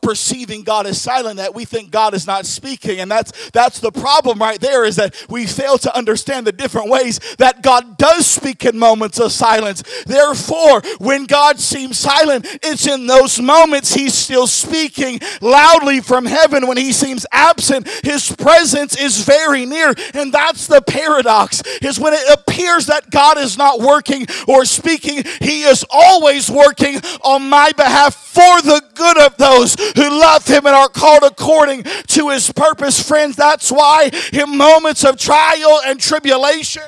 perceiving 0.02 0.64
God 0.64 0.88
is 0.88 1.00
silent 1.00 1.38
that 1.38 1.54
we 1.54 1.64
think 1.64 1.92
God 1.92 2.16
is 2.16 2.26
not 2.26 2.48
speaking. 2.48 3.00
And 3.00 3.12
that's 3.12 3.52
that's 3.52 3.80
the 3.80 3.92
problem 3.92 4.40
right 4.40 4.60
there 4.60 4.84
is 4.84 4.96
that 4.96 5.16
we 5.30 5.46
fail 5.46 5.78
to 5.78 5.96
understand 5.96 6.48
the 6.48 6.52
different 6.52 6.90
ways 6.90 7.20
that 7.38 7.62
God 7.62 7.98
does 7.98 8.26
speak 8.26 8.66
in 8.66 8.80
moments 8.80 9.20
of 9.20 9.32
silence. 9.32 9.84
Therefore 10.06 10.82
when 10.98 11.26
God 11.26 11.60
seems 11.60 12.00
silent 12.00 12.48
it's 12.64 12.88
in 12.88 13.06
those 13.06 13.40
moments 13.40 13.94
he's 13.94 14.16
still 14.16 14.48
speaking 14.48 15.20
loudly 15.40 16.02
from 16.02 16.26
heaven. 16.26 16.66
When 16.66 16.78
he 16.78 16.92
seems 16.92 17.28
absent 17.32 17.88
his 18.04 18.32
presence 18.36 18.98
is 18.98 19.24
very 19.24 19.68
near. 19.68 19.94
And 20.16 20.34
that's 20.34 20.66
the 20.66 20.82
paradox 20.82 21.62
is 21.84 22.00
when 22.00 22.14
it 22.14 22.28
appears 22.34 22.88
that 22.88 23.12
God 23.12 23.38
is 23.38 23.56
not 23.56 23.80
working 23.80 24.26
or 24.48 24.66
speaking 24.66 25.24
he 25.42 25.62
is 25.62 25.86
always 25.92 26.50
working 26.50 27.00
on 27.24 27.48
my 27.50 27.72
behalf 27.74 28.16
for 28.16 28.62
the 28.64 28.82
good 28.96 29.18
of 29.20 29.38
those 29.38 29.75
who 29.96 30.20
love 30.20 30.46
him 30.48 30.66
and 30.66 30.76
are 30.76 30.90
called 30.90 31.24
according 31.24 31.84
to 31.84 32.30
his 32.30 32.52
purpose. 32.52 33.02
Friends, 33.06 33.36
that's 33.36 33.72
why 33.72 34.10
in 34.34 34.58
moments 34.58 35.04
of 35.04 35.18
trial 35.18 35.82
and 35.86 36.00
tribulation, 36.00 36.84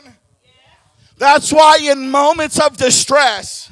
that's 1.18 1.52
why 1.52 1.80
in 1.82 2.10
moments 2.10 2.60
of 2.60 2.78
distress, 2.78 3.72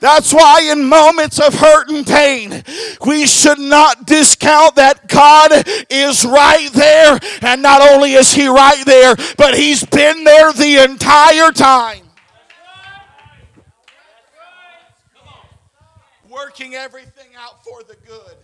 that's 0.00 0.32
why 0.32 0.70
in 0.70 0.84
moments 0.84 1.40
of 1.40 1.54
hurt 1.54 1.90
and 1.90 2.06
pain, 2.06 2.62
we 3.04 3.26
should 3.26 3.58
not 3.58 4.06
discount 4.06 4.76
that 4.76 5.08
God 5.08 5.50
is 5.90 6.24
right 6.24 6.70
there. 6.72 7.18
And 7.42 7.62
not 7.62 7.82
only 7.82 8.12
is 8.12 8.32
He 8.32 8.46
right 8.46 8.84
there, 8.86 9.16
but 9.36 9.56
He's 9.56 9.84
been 9.84 10.22
there 10.22 10.52
the 10.52 10.84
entire 10.84 11.50
time. 11.50 12.04
Working 16.30 16.76
everything 16.76 17.34
out 17.36 17.64
for 17.64 17.82
the 17.82 17.96
good. 18.06 18.36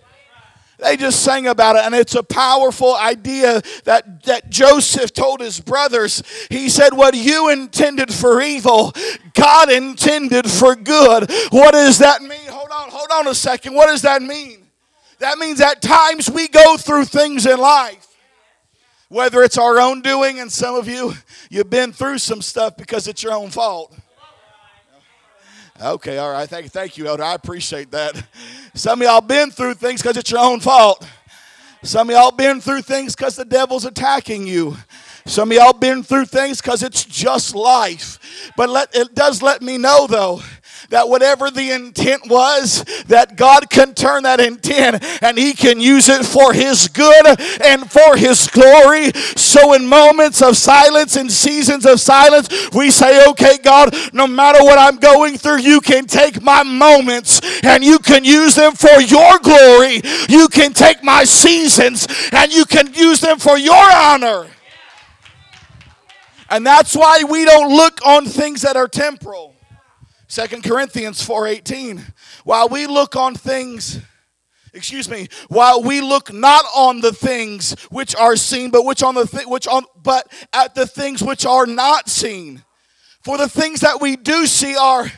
They 0.79 0.97
just 0.97 1.23
sang 1.23 1.47
about 1.47 1.77
it, 1.77 1.83
and 1.85 1.95
it's 1.95 2.17
a 2.17 2.23
powerful 2.23 2.97
idea 2.97 3.63
that, 3.85 4.25
that 4.25 4.51
Joseph 4.51 5.13
told 5.13 5.41
his 5.41 5.61
brothers. 5.61 6.23
He 6.51 6.69
said, 6.69 6.95
What 6.95 7.15
you 7.15 7.49
intended 7.49 8.13
for 8.13 8.43
evil, 8.43 8.93
God 9.35 9.71
intended 9.71 10.51
for 10.51 10.75
good. 10.75 11.31
What 11.51 11.73
does 11.73 11.99
that 11.99 12.23
mean? 12.23 12.49
Hold 12.49 12.71
on, 12.71 12.91
hold 12.91 13.09
on 13.13 13.29
a 13.29 13.35
second. 13.35 13.75
What 13.75 13.87
does 13.87 14.03
that 14.03 14.21
mean? 14.21 14.67
That 15.21 15.39
means 15.39 15.61
at 15.61 15.81
times 15.81 16.29
we 16.29 16.49
go 16.49 16.77
through 16.77 17.05
things 17.05 17.47
in 17.47 17.59
life. 17.59 18.09
Whether 19.09 19.45
it's 19.45 19.59
our 19.59 19.79
own 19.79 20.03
doing, 20.03 20.41
and 20.41 20.51
some 20.51 20.75
of 20.75 20.89
you, 20.89 21.15
you've 21.51 21.71
been 21.71 21.93
through 21.93 22.19
some 22.19 22.43
stuff 22.43 22.77
because 22.77 23.07
it's 23.07 23.23
your 23.23 23.33
own 23.33 23.51
fault. 23.51 23.97
Okay, 25.83 26.19
all 26.19 26.31
right. 26.31 26.49
Thank, 26.49 26.71
thank 26.71 26.97
you, 26.97 27.09
Elder. 27.09 27.25
I 27.25 27.35
appreciate 27.35 27.91
that. 27.91 28.23
Some 28.75 29.03
of 29.03 29.07
y'all 29.07 29.21
been 29.21 29.51
through 29.51 29.75
things 29.75 30.01
because 30.01 30.17
it's 30.17 30.31
your 30.31 30.41
own 30.41 30.61
fault. 30.61 31.05
Some 31.83 32.11
of 32.11 32.15
y'all 32.15 32.31
been 32.31 32.61
through 32.61 32.83
things 32.83 33.17
because 33.17 33.35
the 33.35 33.45
devil's 33.45 33.85
attacking 33.85 34.47
you. 34.47 34.77
Some 35.27 35.51
of 35.51 35.57
y'all 35.57 35.73
been 35.73 36.05
through 36.05 36.27
things 36.27 36.61
because 36.61 36.83
it's 36.83 37.05
just 37.05 37.57
life. 37.57 38.53
But 38.57 38.69
let, 38.71 38.95
it 38.95 39.15
does 39.15 39.43
let 39.43 39.63
me 39.63 39.77
know, 39.77 40.07
though, 40.07 40.43
that 40.91 41.09
whatever 41.09 41.51
the 41.51 41.71
intent 41.71 42.29
was, 42.29 42.85
that 43.07 43.37
God 43.37 43.71
can 43.71 43.95
turn 43.95 44.25
that 44.25 44.41
intent 44.41 45.05
and 45.23 45.39
He 45.39 45.53
can 45.53 45.81
use 45.81 46.09
it 46.09 46.25
for 46.25 46.53
His 46.53 46.89
good 46.89 47.27
and 47.63 47.91
for 47.91 48.17
His 48.17 48.47
glory. 48.49 49.13
So, 49.37 49.75
in 49.75 49.87
moments 49.87 50.43
of 50.43 50.57
silence 50.57 51.17
and 51.17 51.31
seasons 51.31 51.87
of 51.87 52.01
silence, 52.01 52.71
we 52.73 52.91
say, 52.91 53.29
Okay, 53.31 53.59
God, 53.63 53.95
no 54.13 54.27
matter 54.27 54.63
what 54.63 54.79
I'm 54.79 54.97
going 54.97 55.39
through, 55.39 55.59
you 55.59 55.81
can 55.81 56.07
take 56.07 56.43
my 56.43 56.63
moments 56.63 57.41
and 57.63 57.85
you 57.85 57.99
can 57.99 58.25
use 58.25 58.55
them 58.55 58.73
for 58.73 59.01
your 59.01 59.39
glory. 59.39 60.01
You 60.29 60.49
can 60.49 60.73
take 60.73 61.03
my 61.03 61.25
seasons 61.25 62.07
and 62.33 62.53
you 62.53 62.65
can 62.65 62.93
use 62.95 63.21
them 63.21 63.39
for 63.39 63.59
your 63.59 63.93
honor. 63.93 64.47
And 66.51 66.67
that's 66.67 66.95
why 66.95 67.25
we 67.29 67.45
don't 67.45 67.75
look 67.75 68.05
on 68.07 68.27
things 68.27 68.63
that 68.63 68.77
are 68.77 68.89
temporal. 68.89 69.54
Second 70.27 70.65
Corinthians 70.65 71.23
4:18. 71.23 72.13
While 72.45 72.69
we 72.69 72.87
look 72.87 73.17
on 73.17 73.35
things 73.35 74.01
excuse 74.75 75.09
me, 75.09 75.29
while 75.49 75.83
we 75.83 76.01
look 76.01 76.33
not 76.33 76.65
on 76.75 77.01
the 77.01 77.13
things 77.13 77.73
which 77.91 78.15
are 78.17 78.35
seen, 78.35 78.71
but 78.71 78.85
which 78.85 79.03
on 79.03 79.15
the 79.15 79.27
th- 79.27 79.47
which 79.47 79.69
on 79.69 79.85
but 80.03 80.31
at 80.53 80.75
the 80.75 80.87
things 80.87 81.23
which 81.23 81.47
are 81.47 81.67
not 81.67 82.09
seen. 82.09 82.65
For 83.23 83.39
the 83.39 83.49
things 83.49 83.81
that 83.81 84.01
we 84.01 84.17
do 84.17 84.47
see 84.47 84.77
are 84.77 85.11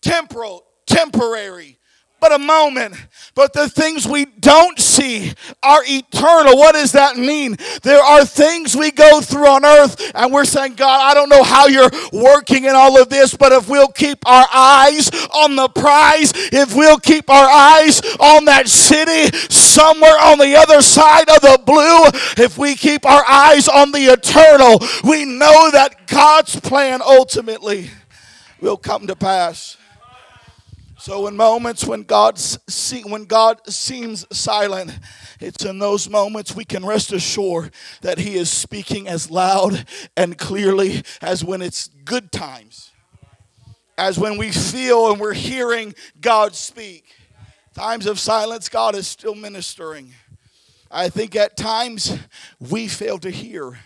temporal, 0.00 0.64
temporary 0.86 1.77
but 2.20 2.32
a 2.32 2.38
moment. 2.38 2.94
But 3.34 3.52
the 3.52 3.68
things 3.68 4.06
we 4.06 4.24
don't 4.24 4.78
see 4.78 5.32
are 5.62 5.82
eternal. 5.86 6.56
What 6.56 6.72
does 6.74 6.92
that 6.92 7.16
mean? 7.16 7.56
There 7.82 8.02
are 8.02 8.24
things 8.24 8.76
we 8.76 8.90
go 8.90 9.20
through 9.20 9.46
on 9.46 9.64
earth, 9.64 10.12
and 10.14 10.32
we're 10.32 10.44
saying, 10.44 10.74
God, 10.74 11.10
I 11.10 11.14
don't 11.14 11.28
know 11.28 11.42
how 11.42 11.66
you're 11.68 11.90
working 12.12 12.64
in 12.64 12.74
all 12.74 13.00
of 13.00 13.08
this, 13.08 13.34
but 13.34 13.52
if 13.52 13.68
we'll 13.68 13.88
keep 13.88 14.26
our 14.26 14.46
eyes 14.52 15.08
on 15.34 15.56
the 15.56 15.68
prize, 15.68 16.32
if 16.34 16.74
we'll 16.74 16.98
keep 16.98 17.30
our 17.30 17.48
eyes 17.48 18.00
on 18.18 18.46
that 18.46 18.68
city 18.68 19.36
somewhere 19.48 20.18
on 20.20 20.38
the 20.38 20.56
other 20.56 20.82
side 20.82 21.30
of 21.30 21.40
the 21.40 21.60
blue, 21.64 22.44
if 22.44 22.58
we 22.58 22.74
keep 22.74 23.06
our 23.06 23.24
eyes 23.26 23.68
on 23.68 23.92
the 23.92 24.12
eternal, 24.12 24.80
we 25.04 25.24
know 25.24 25.70
that 25.70 26.06
God's 26.06 26.58
plan 26.58 27.00
ultimately 27.02 27.90
will 28.60 28.76
come 28.76 29.06
to 29.06 29.16
pass. 29.16 29.77
So 31.00 31.28
in 31.28 31.36
moments 31.36 31.84
when 31.84 32.02
God 32.02 32.38
see, 32.38 33.02
when 33.02 33.26
God 33.26 33.60
seems 33.68 34.26
silent, 34.36 34.98
it's 35.38 35.64
in 35.64 35.78
those 35.78 36.10
moments 36.10 36.56
we 36.56 36.64
can 36.64 36.84
rest 36.84 37.12
assured 37.12 37.72
that 38.00 38.18
He 38.18 38.34
is 38.34 38.50
speaking 38.50 39.06
as 39.06 39.30
loud 39.30 39.86
and 40.16 40.36
clearly 40.36 41.04
as 41.22 41.44
when 41.44 41.62
it's 41.62 41.86
good 42.04 42.32
times, 42.32 42.90
as 43.96 44.18
when 44.18 44.38
we 44.38 44.50
feel 44.50 45.12
and 45.12 45.20
we're 45.20 45.34
hearing 45.34 45.94
God 46.20 46.56
speak. 46.56 47.04
Times 47.74 48.06
of 48.06 48.18
silence, 48.18 48.68
God 48.68 48.96
is 48.96 49.06
still 49.06 49.36
ministering. 49.36 50.12
I 50.90 51.10
think 51.10 51.36
at 51.36 51.56
times 51.56 52.18
we 52.58 52.88
fail 52.88 53.18
to 53.18 53.30
hear. 53.30 53.78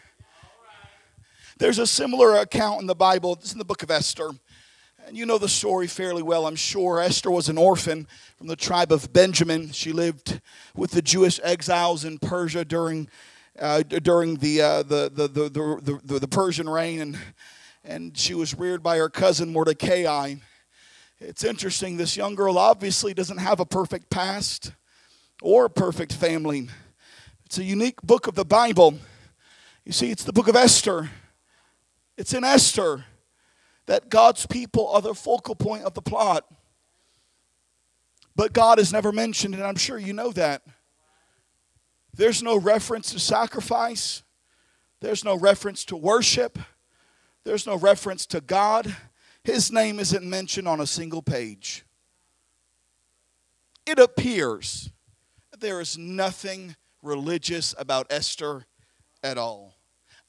There's 1.58 1.78
a 1.78 1.86
similar 1.86 2.36
account 2.36 2.80
in 2.80 2.86
the 2.86 2.94
Bible. 2.94 3.34
It's 3.34 3.52
in 3.52 3.58
the 3.58 3.66
book 3.66 3.82
of 3.82 3.90
Esther. 3.90 4.30
And 5.06 5.16
you 5.16 5.26
know 5.26 5.38
the 5.38 5.48
story 5.48 5.88
fairly 5.88 6.22
well, 6.22 6.46
I'm 6.46 6.56
sure. 6.56 7.00
Esther 7.00 7.30
was 7.30 7.48
an 7.48 7.58
orphan 7.58 8.06
from 8.36 8.46
the 8.46 8.56
tribe 8.56 8.92
of 8.92 9.12
Benjamin. 9.12 9.72
She 9.72 9.92
lived 9.92 10.40
with 10.76 10.92
the 10.92 11.02
Jewish 11.02 11.40
exiles 11.42 12.04
in 12.04 12.18
Persia 12.18 12.64
during, 12.64 13.08
uh, 13.58 13.82
during 13.82 14.36
the, 14.36 14.62
uh, 14.62 14.82
the, 14.84 15.10
the, 15.12 15.28
the, 15.28 16.00
the, 16.04 16.18
the, 16.20 16.28
Persian 16.28 16.68
reign, 16.68 17.00
and, 17.00 17.18
and 17.84 18.16
she 18.16 18.32
was 18.32 18.54
reared 18.54 18.82
by 18.82 18.98
her 18.98 19.08
cousin 19.08 19.52
Mordecai. 19.52 20.36
It's 21.18 21.42
interesting, 21.42 21.96
this 21.96 22.16
young 22.16 22.36
girl 22.36 22.56
obviously 22.56 23.12
doesn't 23.12 23.38
have 23.38 23.58
a 23.58 23.66
perfect 23.66 24.08
past 24.08 24.72
or 25.42 25.64
a 25.64 25.70
perfect 25.70 26.12
family. 26.12 26.68
It's 27.44 27.58
a 27.58 27.64
unique 27.64 28.00
book 28.02 28.28
of 28.28 28.36
the 28.36 28.44
Bible. 28.44 28.98
You 29.84 29.92
see, 29.92 30.10
it's 30.10 30.24
the 30.24 30.32
book 30.32 30.48
of 30.48 30.54
Esther. 30.54 31.10
It's 32.16 32.32
in 32.34 32.44
Esther 32.44 33.04
that 33.86 34.08
God's 34.08 34.46
people 34.46 34.88
are 34.88 35.02
the 35.02 35.14
focal 35.14 35.54
point 35.54 35.84
of 35.84 35.94
the 35.94 36.02
plot. 36.02 36.46
But 38.34 38.52
God 38.52 38.78
is 38.78 38.92
never 38.92 39.12
mentioned, 39.12 39.54
and 39.54 39.62
I'm 39.62 39.76
sure 39.76 39.98
you 39.98 40.12
know 40.12 40.30
that. 40.32 40.62
There's 42.14 42.42
no 42.42 42.58
reference 42.58 43.12
to 43.12 43.18
sacrifice, 43.18 44.22
there's 45.00 45.24
no 45.24 45.34
reference 45.34 45.84
to 45.86 45.96
worship, 45.96 46.58
there's 47.44 47.66
no 47.66 47.76
reference 47.76 48.26
to 48.26 48.40
God. 48.40 48.94
His 49.44 49.72
name 49.72 49.98
isn't 49.98 50.28
mentioned 50.28 50.68
on 50.68 50.80
a 50.80 50.86
single 50.86 51.22
page. 51.22 51.84
It 53.84 53.98
appears 53.98 54.90
there 55.58 55.80
is 55.80 55.98
nothing 55.98 56.76
religious 57.02 57.74
about 57.76 58.06
Esther 58.10 58.66
at 59.24 59.38
all. 59.38 59.74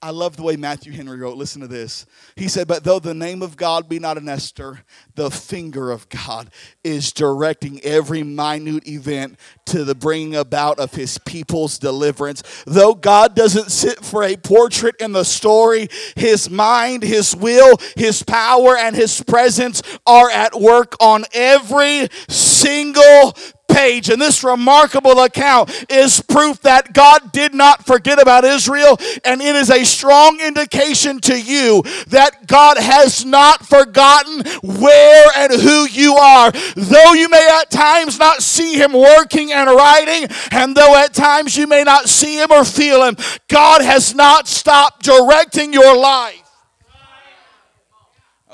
I 0.03 0.10
love 0.10 0.36
the 0.36 0.43
way 0.43 0.57
Matthew 0.57 0.91
Henry 0.91 1.17
wrote. 1.17 1.38
Listen 1.38 1.62
to 1.62 1.67
this. 1.67 2.05
He 2.36 2.50
said, 2.50 2.67
But 2.67 2.83
though 2.83 3.00
the 3.00 3.13
name 3.13 3.41
of 3.41 3.55
God 3.55 3.88
be 3.88 4.00
not 4.00 4.17
an 4.17 4.27
Esther, 4.27 4.81
the 5.15 5.31
finger 5.31 5.91
of 5.91 6.10
God 6.10 6.50
is 6.83 7.13
directing 7.13 7.79
every 7.86 8.22
minute 8.22 8.86
event 8.86 9.39
to 9.67 9.86
the 9.86 9.95
bringing 9.95 10.36
about 10.36 10.77
of 10.77 10.93
his 10.93 11.17
people's 11.19 11.79
deliverance. 11.79 12.43
Though 12.65 12.95
God 12.95 13.33
doesn't 13.33 13.72
sit 13.72 14.03
for 14.03 14.24
a 14.24 14.36
portrait 14.36 14.95
in 15.00 15.13
the 15.13 15.24
story, 15.24 15.88
his 16.17 16.50
mind, 16.50 17.03
his 17.03 17.33
will, 17.33 17.77
his 17.95 18.24
power, 18.24 18.75
and 18.77 18.98
his 18.98 19.24
presence 19.24 19.81
are 20.05 20.29
at 20.29 20.53
work 20.53 20.98
on 21.00 21.24
every 21.33 22.10
single 22.27 23.33
page 23.74 24.10
and 24.10 24.22
this 24.22 24.44
remarkable 24.44 25.20
account 25.24 25.86
is 25.89 26.22
proof 26.22 26.62
that 26.62 26.94
God 26.94 27.32
did 27.32 27.53
not 27.53 27.86
forget 27.86 28.21
about 28.21 28.43
Israel, 28.43 28.97
and 29.24 29.41
it 29.41 29.56
is 29.56 29.69
a 29.69 29.84
strong 29.84 30.39
indication 30.39 31.19
to 31.21 31.39
you 31.39 31.82
that 32.08 32.47
God 32.47 32.78
has 32.78 33.26
not 33.26 33.65
forgotten 33.65 34.43
where 34.62 35.32
and 35.38 35.54
who 35.54 35.88
you 35.88 36.15
are. 36.15 36.52
Though 36.76 37.13
you 37.13 37.30
may 37.30 37.60
at 37.62 37.71
times 37.71 38.19
not 38.19 38.41
see 38.43 38.76
Him 38.76 38.93
working 38.93 39.52
and 39.52 39.69
writing, 39.69 40.28
and 40.52 40.76
though 40.76 40.95
at 40.95 41.13
times 41.13 41.58
you 41.58 41.67
may 41.67 41.84
not 41.84 42.08
see 42.10 42.36
Him 42.41 42.52
or 42.52 42.63
feel 42.63 43.04
Him, 43.04 43.17
God 43.47 43.82
has 43.82 44.13
not 44.13 44.47
stopped 44.47 45.04
directing 45.04 45.74
your 45.74 45.97
life. 45.97 46.39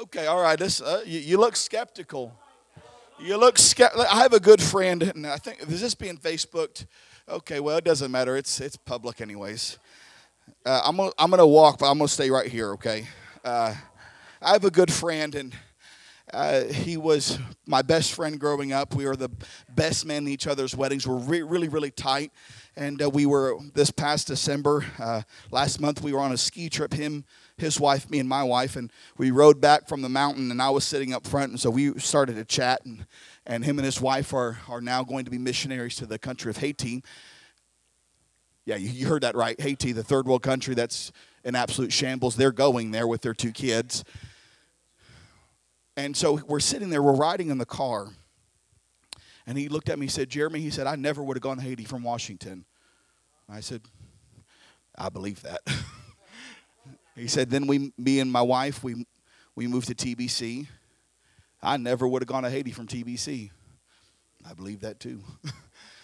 Okay, 0.02 0.28
all 0.28 0.42
right. 0.42 0.58
This 0.58 0.82
uh, 0.82 1.04
you, 1.06 1.20
you 1.20 1.38
look 1.38 1.58
skeptical. 1.58 2.39
You 3.22 3.36
look 3.36 3.58
skeptical. 3.58 4.06
I 4.10 4.22
have 4.22 4.32
a 4.32 4.40
good 4.40 4.62
friend, 4.62 5.04
and 5.04 5.28
I 5.28 5.36
think 5.36 5.62
is 5.70 5.82
this 5.82 5.94
being 5.94 6.18
Facebooked? 6.18 6.86
Okay, 7.28 7.60
well 7.60 7.78
it 7.78 7.84
doesn't 7.84 8.12
matter. 8.12 8.38
It's 8.38 8.62
it's 8.62 8.78
public 8.78 9.20
anyways. 9.20 9.78
Uh, 10.66 10.82
I'm 10.86 10.96
gonna, 10.96 11.12
I'm 11.18 11.30
gonna 11.30 11.46
walk, 11.46 11.80
but 11.80 11.92
I'm 11.92 11.98
gonna 11.98 12.08
stay 12.08 12.30
right 12.30 12.48
here. 12.48 12.72
Okay. 12.74 13.08
Uh, 13.44 13.76
I 14.42 14.54
have 14.54 14.64
a 14.64 14.72
good 14.72 14.92
friend, 14.92 15.36
and 15.36 15.54
uh, 16.34 16.64
he 16.64 16.96
was 16.96 17.38
my 17.66 17.82
best 17.82 18.14
friend 18.14 18.40
growing 18.40 18.72
up. 18.72 18.96
We 18.96 19.06
were 19.06 19.18
the 19.18 19.32
best 19.68 20.06
men 20.06 20.24
in 20.24 20.30
each 20.30 20.48
other's 20.48 20.74
weddings. 20.74 21.06
We're 21.06 21.18
re- 21.18 21.42
really 21.42 21.68
really 21.68 21.92
tight, 21.92 22.32
and 22.78 23.02
uh, 23.02 23.10
we 23.10 23.26
were 23.26 23.58
this 23.74 23.92
past 23.92 24.28
December, 24.28 24.86
uh, 24.98 25.24
last 25.52 25.82
month. 25.82 26.02
We 26.02 26.14
were 26.14 26.20
on 26.20 26.32
a 26.32 26.38
ski 26.38 26.70
trip. 26.70 26.94
Him 26.94 27.26
his 27.62 27.80
wife, 27.80 28.10
me 28.10 28.20
and 28.20 28.30
my 28.30 28.44
wife, 28.44 28.76
and 28.76 28.92
we 29.18 29.32
rode 29.32 29.60
back 29.60 29.88
from 29.88 30.02
the 30.02 30.10
mountain, 30.10 30.52
and 30.52 30.62
I 30.62 30.70
was 30.70 30.84
sitting 30.84 31.14
up 31.14 31.28
front, 31.28 31.52
and 31.52 31.60
so 31.60 31.70
we 31.70 31.98
started 32.00 32.36
to 32.36 32.46
chat, 32.46 32.86
and, 32.86 33.06
and 33.46 33.64
him 33.64 33.78
and 33.80 33.86
his 33.86 34.02
wife 34.02 34.34
are, 34.34 34.60
are 34.68 34.82
now 34.82 35.04
going 35.04 35.26
to 35.26 35.32
be 35.32 35.38
missionaries 35.38 35.96
to 35.98 36.06
the 36.06 36.20
country 36.20 36.50
of 36.50 36.58
Haiti. 36.58 37.04
Yeah, 38.66 38.76
you, 38.76 38.90
you 38.90 39.08
heard 39.08 39.24
that 39.24 39.36
right. 39.36 39.60
Haiti, 39.60 39.92
the 39.92 40.04
third 40.04 40.28
world 40.28 40.44
country 40.44 40.76
that's 40.76 41.12
in 41.44 41.56
absolute 41.56 41.92
shambles. 41.92 42.36
They're 42.36 42.52
going 42.52 42.92
there 42.92 43.08
with 43.08 43.22
their 43.22 43.34
two 43.34 43.52
kids. 43.52 44.04
And 45.98 46.16
so 46.16 46.40
we're 46.48 46.60
sitting 46.60 46.90
there, 46.90 47.02
we're 47.02 47.16
riding 47.16 47.50
in 47.50 47.58
the 47.58 47.66
car. 47.66 48.08
And 49.46 49.58
he 49.58 49.68
looked 49.68 49.90
at 49.90 49.98
me, 49.98 50.06
he 50.06 50.10
said, 50.10 50.30
Jeremy, 50.30 50.60
he 50.60 50.70
said, 50.70 50.86
I 50.86 50.96
never 50.96 51.24
would 51.24 51.36
have 51.36 51.42
gone 51.42 51.58
to 51.58 51.64
Haiti 51.64 51.84
from 51.84 52.04
Washington. 52.04 52.66
I 53.50 53.62
said, 53.62 53.82
I 54.96 55.10
believe 55.10 55.42
that. 55.42 55.62
He 57.20 57.28
said, 57.28 57.50
then 57.50 57.68
we, 57.68 57.92
me 57.98 58.22
and 58.22 58.32
my 58.32 58.42
wife, 58.42 58.82
we, 58.84 59.06
we 59.56 59.68
moved 59.68 59.88
to 59.88 59.96
TBC. 59.96 60.68
I 61.62 61.76
never 61.76 62.08
would 62.08 62.22
have 62.22 62.28
gone 62.28 62.44
to 62.44 62.50
Haiti 62.50 62.72
from 62.72 62.88
TBC. 62.88 63.52
I 64.50 64.54
believe 64.54 64.82
that 64.82 65.02
too. 65.02 65.22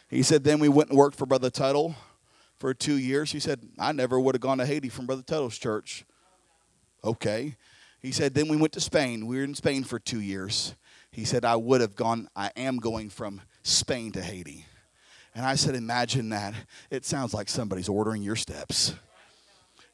he 0.09 0.23
said, 0.23 0.43
then 0.43 0.59
we 0.59 0.67
went 0.67 0.89
and 0.89 0.97
worked 0.97 1.17
for 1.17 1.25
Brother 1.25 1.49
Tuttle 1.49 1.95
for 2.59 2.73
two 2.73 2.95
years. 2.95 3.31
He 3.31 3.39
said, 3.39 3.61
I 3.79 3.93
never 3.93 4.19
would 4.19 4.35
have 4.35 4.41
gone 4.41 4.57
to 4.57 4.65
Haiti 4.65 4.89
from 4.89 5.05
Brother 5.05 5.21
Tuttle's 5.21 5.57
church. 5.57 6.03
Okay. 7.01 7.55
He 8.01 8.11
said, 8.11 8.33
then 8.33 8.49
we 8.49 8.57
went 8.57 8.73
to 8.73 8.81
Spain. 8.81 9.25
We 9.25 9.37
were 9.37 9.43
in 9.43 9.55
Spain 9.55 9.85
for 9.85 9.99
two 9.99 10.19
years. 10.19 10.75
He 11.11 11.23
said, 11.23 11.45
I 11.45 11.55
would 11.55 11.79
have 11.79 11.95
gone, 11.95 12.27
I 12.35 12.51
am 12.57 12.77
going 12.77 13.09
from 13.09 13.39
Spain 13.63 14.11
to 14.11 14.21
Haiti. 14.21 14.65
And 15.33 15.45
I 15.45 15.55
said, 15.55 15.75
imagine 15.75 16.29
that. 16.29 16.53
It 16.89 17.05
sounds 17.05 17.33
like 17.33 17.47
somebody's 17.47 17.87
ordering 17.87 18.21
your 18.21 18.35
steps. 18.35 18.95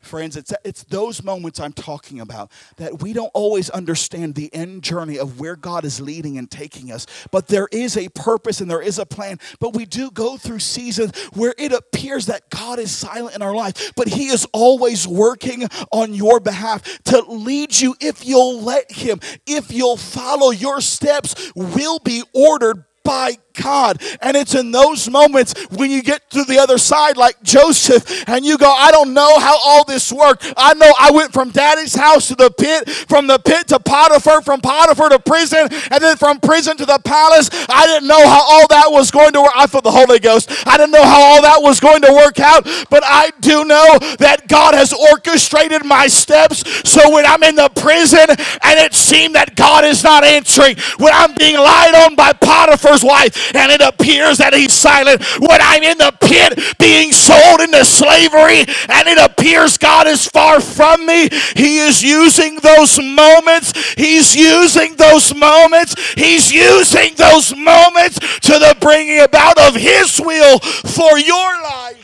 Friends, 0.01 0.35
it's, 0.35 0.51
it's 0.65 0.83
those 0.85 1.23
moments 1.23 1.59
I'm 1.59 1.73
talking 1.73 2.19
about 2.19 2.51
that 2.77 3.01
we 3.01 3.13
don't 3.13 3.29
always 3.35 3.69
understand 3.69 4.33
the 4.33 4.53
end 4.53 4.83
journey 4.83 5.19
of 5.19 5.39
where 5.39 5.55
God 5.55 5.85
is 5.85 6.01
leading 6.01 6.39
and 6.39 6.49
taking 6.49 6.91
us. 6.91 7.05
But 7.29 7.47
there 7.47 7.67
is 7.71 7.95
a 7.95 8.09
purpose 8.09 8.61
and 8.61 8.69
there 8.69 8.81
is 8.81 8.97
a 8.97 9.05
plan. 9.05 9.39
But 9.59 9.75
we 9.75 9.85
do 9.85 10.09
go 10.09 10.37
through 10.37 10.59
seasons 10.59 11.15
where 11.33 11.53
it 11.57 11.71
appears 11.71 12.25
that 12.25 12.49
God 12.49 12.79
is 12.79 12.91
silent 12.91 13.35
in 13.35 13.43
our 13.43 13.55
life, 13.55 13.93
but 13.95 14.07
He 14.07 14.27
is 14.27 14.47
always 14.53 15.07
working 15.07 15.67
on 15.91 16.15
your 16.15 16.39
behalf 16.39 17.03
to 17.03 17.21
lead 17.21 17.79
you 17.79 17.95
if 18.01 18.25
you'll 18.25 18.59
let 18.61 18.91
Him, 18.91 19.19
if 19.45 19.71
you'll 19.71 19.97
follow 19.97 20.49
your 20.49 20.81
steps, 20.81 21.51
will 21.55 21.99
be 21.99 22.23
ordered 22.33 22.85
by 23.03 23.37
God. 23.53 24.01
And 24.21 24.35
it's 24.37 24.55
in 24.55 24.71
those 24.71 25.09
moments 25.09 25.53
when 25.71 25.91
you 25.91 26.01
get 26.01 26.29
to 26.31 26.43
the 26.43 26.59
other 26.59 26.77
side, 26.77 27.17
like 27.17 27.41
Joseph, 27.43 28.27
and 28.27 28.45
you 28.45 28.57
go, 28.57 28.71
I 28.71 28.91
don't 28.91 29.13
know 29.13 29.39
how 29.39 29.57
all 29.63 29.83
this 29.85 30.11
worked. 30.11 30.53
I 30.57 30.73
know 30.73 30.91
I 30.99 31.11
went 31.11 31.33
from 31.33 31.51
daddy's 31.51 31.95
house 31.95 32.27
to 32.29 32.35
the 32.35 32.51
pit, 32.51 32.89
from 32.89 33.27
the 33.27 33.39
pit 33.39 33.67
to 33.69 33.79
Potiphar, 33.79 34.41
from 34.41 34.61
Potiphar 34.61 35.09
to 35.09 35.19
prison, 35.19 35.67
and 35.91 36.01
then 36.01 36.17
from 36.17 36.39
prison 36.39 36.77
to 36.77 36.85
the 36.85 36.99
palace. 37.03 37.49
I 37.69 37.85
didn't 37.85 38.07
know 38.07 38.27
how 38.27 38.41
all 38.41 38.67
that 38.67 38.91
was 38.91 39.11
going 39.11 39.33
to 39.33 39.41
work. 39.41 39.51
I 39.55 39.67
felt 39.67 39.83
the 39.83 39.91
Holy 39.91 40.19
Ghost. 40.19 40.51
I 40.67 40.77
didn't 40.77 40.91
know 40.91 41.03
how 41.03 41.21
all 41.21 41.41
that 41.41 41.61
was 41.61 41.79
going 41.79 42.01
to 42.01 42.13
work 42.13 42.39
out, 42.39 42.65
but 42.89 43.03
I 43.05 43.31
do 43.39 43.65
know 43.65 43.97
that 44.19 44.47
God 44.47 44.73
has 44.73 44.93
orchestrated 44.93 45.85
my 45.85 46.07
steps. 46.07 46.89
So 46.89 47.11
when 47.13 47.25
I'm 47.25 47.43
in 47.43 47.55
the 47.55 47.69
prison 47.75 48.29
and 48.29 48.79
it 48.79 48.93
seemed 48.93 49.35
that 49.35 49.55
God 49.55 49.85
is 49.85 50.03
not 50.03 50.23
answering, 50.23 50.77
when 50.97 51.13
I'm 51.13 51.33
being 51.35 51.55
lied 51.55 51.95
on 51.95 52.15
by 52.15 52.33
Potiphar's 52.33 53.03
wife 53.03 53.40
and 53.53 53.71
it 53.71 53.81
appears 53.81 54.37
that 54.37 54.53
he's 54.53 54.73
silent, 54.73 55.23
when 55.39 55.59
I'm 55.61 55.83
in 55.83 55.97
the 55.97 56.13
pit 56.21 56.77
being 56.79 57.11
sold 57.11 57.61
into 57.61 57.83
slavery 57.85 58.65
and 58.89 59.07
it 59.07 59.17
appears 59.17 59.77
God 59.77 60.07
is 60.07 60.27
far 60.27 60.59
from 60.59 61.05
me, 61.05 61.29
he 61.55 61.79
is 61.79 62.03
using 62.03 62.57
those 62.57 62.99
moments. 62.99 63.73
He's 63.95 64.35
using 64.35 64.95
those 64.95 65.33
moments. 65.35 65.95
He's 66.13 66.51
using 66.51 67.15
those 67.15 67.55
moments 67.55 68.19
to 68.19 68.53
the 68.53 68.75
bringing 68.79 69.19
about 69.19 69.57
of 69.59 69.75
his 69.75 70.19
will 70.19 70.59
for 70.59 71.17
your 71.19 71.61
life. 71.63 72.00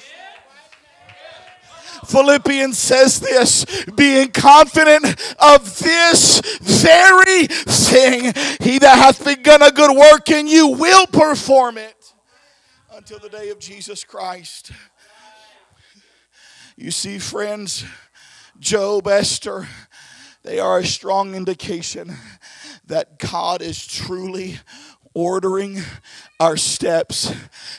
Philippians 2.07 2.77
says 2.77 3.19
this 3.19 3.65
being 3.95 4.31
confident 4.31 5.05
of 5.39 5.79
this 5.79 6.41
very 6.61 7.47
thing, 7.47 8.33
he 8.61 8.79
that 8.79 8.97
hath 8.97 9.23
begun 9.23 9.61
a 9.61 9.71
good 9.71 9.95
work 9.95 10.29
in 10.29 10.47
you 10.47 10.67
will 10.69 11.07
perform 11.07 11.77
it 11.77 12.13
until 12.93 13.19
the 13.19 13.29
day 13.29 13.49
of 13.49 13.59
Jesus 13.59 14.03
Christ. 14.03 14.71
You 16.75 16.91
see, 16.91 17.19
friends, 17.19 17.85
Job, 18.59 19.07
Esther, 19.07 19.67
they 20.43 20.59
are 20.59 20.79
a 20.79 20.85
strong 20.85 21.35
indication 21.35 22.15
that 22.85 23.19
God 23.19 23.61
is 23.61 23.85
truly 23.85 24.59
ordering 25.13 25.81
our 26.39 26.55
steps. 26.55 27.33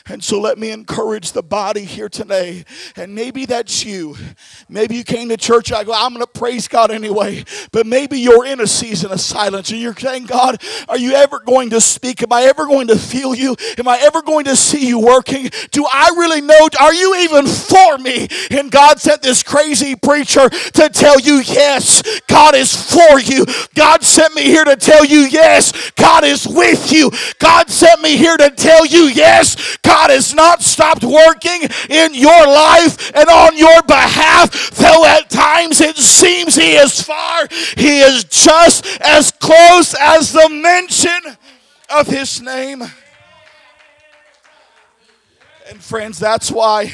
And 0.05 0.21
so 0.21 0.39
let 0.39 0.57
me 0.57 0.71
encourage 0.71 1.31
the 1.31 1.41
body 1.41 1.85
here 1.85 2.09
today. 2.09 2.65
And 2.97 3.15
maybe 3.15 3.45
that's 3.45 3.85
you. 3.85 4.17
Maybe 4.67 4.95
you 4.95 5.05
came 5.05 5.29
to 5.29 5.37
church. 5.37 5.71
I 5.71 5.85
go, 5.85 5.93
I'm 5.95 6.13
going 6.13 6.25
to 6.25 6.27
praise 6.27 6.67
God 6.67 6.91
anyway. 6.91 7.45
But 7.71 7.87
maybe 7.87 8.19
you're 8.19 8.45
in 8.45 8.59
a 8.59 8.67
season 8.67 9.11
of 9.11 9.21
silence 9.21 9.71
and 9.71 9.79
you're 9.79 9.95
saying, 9.95 10.25
God, 10.25 10.61
are 10.89 10.97
you 10.97 11.13
ever 11.13 11.39
going 11.39 11.69
to 11.69 11.79
speak? 11.79 12.21
Am 12.21 12.33
I 12.33 12.43
ever 12.43 12.65
going 12.65 12.87
to 12.87 12.97
feel 12.97 13.33
you? 13.33 13.55
Am 13.77 13.87
I 13.87 13.97
ever 14.01 14.21
going 14.21 14.45
to 14.45 14.57
see 14.57 14.87
you 14.87 14.99
working? 14.99 15.49
Do 15.71 15.85
I 15.85 16.11
really 16.17 16.41
know? 16.41 16.67
Are 16.81 16.93
you 16.93 17.15
even 17.19 17.47
for 17.47 17.97
me? 17.97 18.27
And 18.51 18.69
God 18.69 18.99
sent 18.99 19.21
this 19.21 19.41
crazy 19.41 19.95
preacher 19.95 20.49
to 20.49 20.89
tell 20.89 21.19
you, 21.19 21.35
yes, 21.35 22.03
God 22.27 22.55
is 22.55 22.75
for 22.75 23.19
you. 23.21 23.45
God 23.75 24.03
sent 24.03 24.35
me 24.35 24.43
here 24.43 24.65
to 24.65 24.75
tell 24.75 25.05
you, 25.05 25.19
yes, 25.19 25.91
God 25.91 26.25
is 26.25 26.45
with 26.45 26.91
you. 26.91 27.09
God 27.39 27.69
sent 27.69 28.01
me 28.01 28.17
here 28.17 28.35
to 28.35 28.48
tell 28.57 28.85
you, 28.85 29.03
yes, 29.03 29.77
God 29.83 30.09
has 30.09 30.33
not 30.33 30.61
stopped 30.61 31.03
working 31.03 31.61
in 31.89 32.13
your 32.13 32.47
life 32.47 33.11
and 33.15 33.29
on 33.29 33.57
your 33.57 33.81
behalf, 33.83 34.71
though 34.71 35.05
at 35.05 35.29
times 35.29 35.81
it 35.81 35.97
seems 35.97 36.55
He 36.55 36.73
is 36.73 37.01
far, 37.01 37.47
He 37.77 37.99
is 37.99 38.23
just 38.25 38.85
as 39.01 39.31
close 39.31 39.95
as 39.99 40.31
the 40.31 40.49
mention 40.49 41.37
of 41.89 42.07
His 42.07 42.41
name. 42.41 42.83
And 45.69 45.83
friends, 45.83 46.17
that's 46.17 46.51
why 46.51 46.93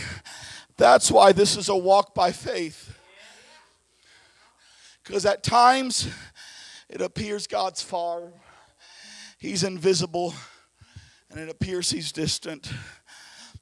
that's 0.77 1.09
why 1.09 1.31
this 1.31 1.55
is 1.55 1.69
a 1.69 1.75
walk 1.75 2.13
by 2.13 2.31
faith. 2.31 2.97
Because 5.03 5.25
at 5.25 5.43
times 5.43 6.09
it 6.89 7.01
appears 7.01 7.47
God's 7.47 7.81
far. 7.81 8.23
He's 9.37 9.63
invisible 9.63 10.33
and 11.35 11.43
it 11.43 11.51
appears 11.51 11.91
he's 11.91 12.13
distant. 12.13 12.71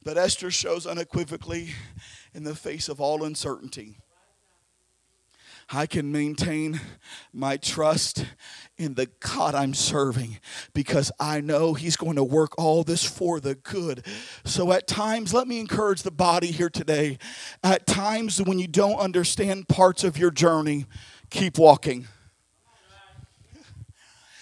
But 0.03 0.17
Esther 0.17 0.51
shows 0.51 0.86
unequivocally 0.86 1.69
in 2.33 2.43
the 2.43 2.55
face 2.55 2.88
of 2.88 3.01
all 3.01 3.23
uncertainty. 3.23 3.97
I 5.71 5.88
can 5.88 6.12
maintain 6.12 6.79
my 7.31 7.57
trust 7.57 8.25
in 8.77 8.93
the 8.93 9.07
God 9.21 9.55
I'm 9.55 9.73
serving 9.73 10.39
because 10.73 11.12
I 11.19 11.41
know 11.41 11.73
He's 11.73 11.95
going 11.95 12.17
to 12.17 12.23
work 12.23 12.51
all 12.59 12.83
this 12.83 13.03
for 13.03 13.39
the 13.39 13.55
good. 13.55 14.05
So, 14.43 14.73
at 14.73 14.88
times, 14.88 15.33
let 15.33 15.47
me 15.47 15.59
encourage 15.59 16.03
the 16.03 16.12
body 16.12 16.47
here 16.47 16.69
today. 16.69 17.17
At 17.63 17.88
times, 17.88 18.41
when 18.41 18.59
you 18.59 18.67
don't 18.67 18.99
understand 18.99 19.69
parts 19.69 20.03
of 20.03 20.17
your 20.17 20.31
journey, 20.31 20.86
keep 21.29 21.57
walking. 21.57 22.07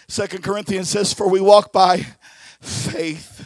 Second 0.08 0.44
Corinthians 0.44 0.90
says, 0.90 1.14
For 1.14 1.30
we 1.30 1.40
walk 1.40 1.72
by 1.72 2.08
faith 2.62 3.46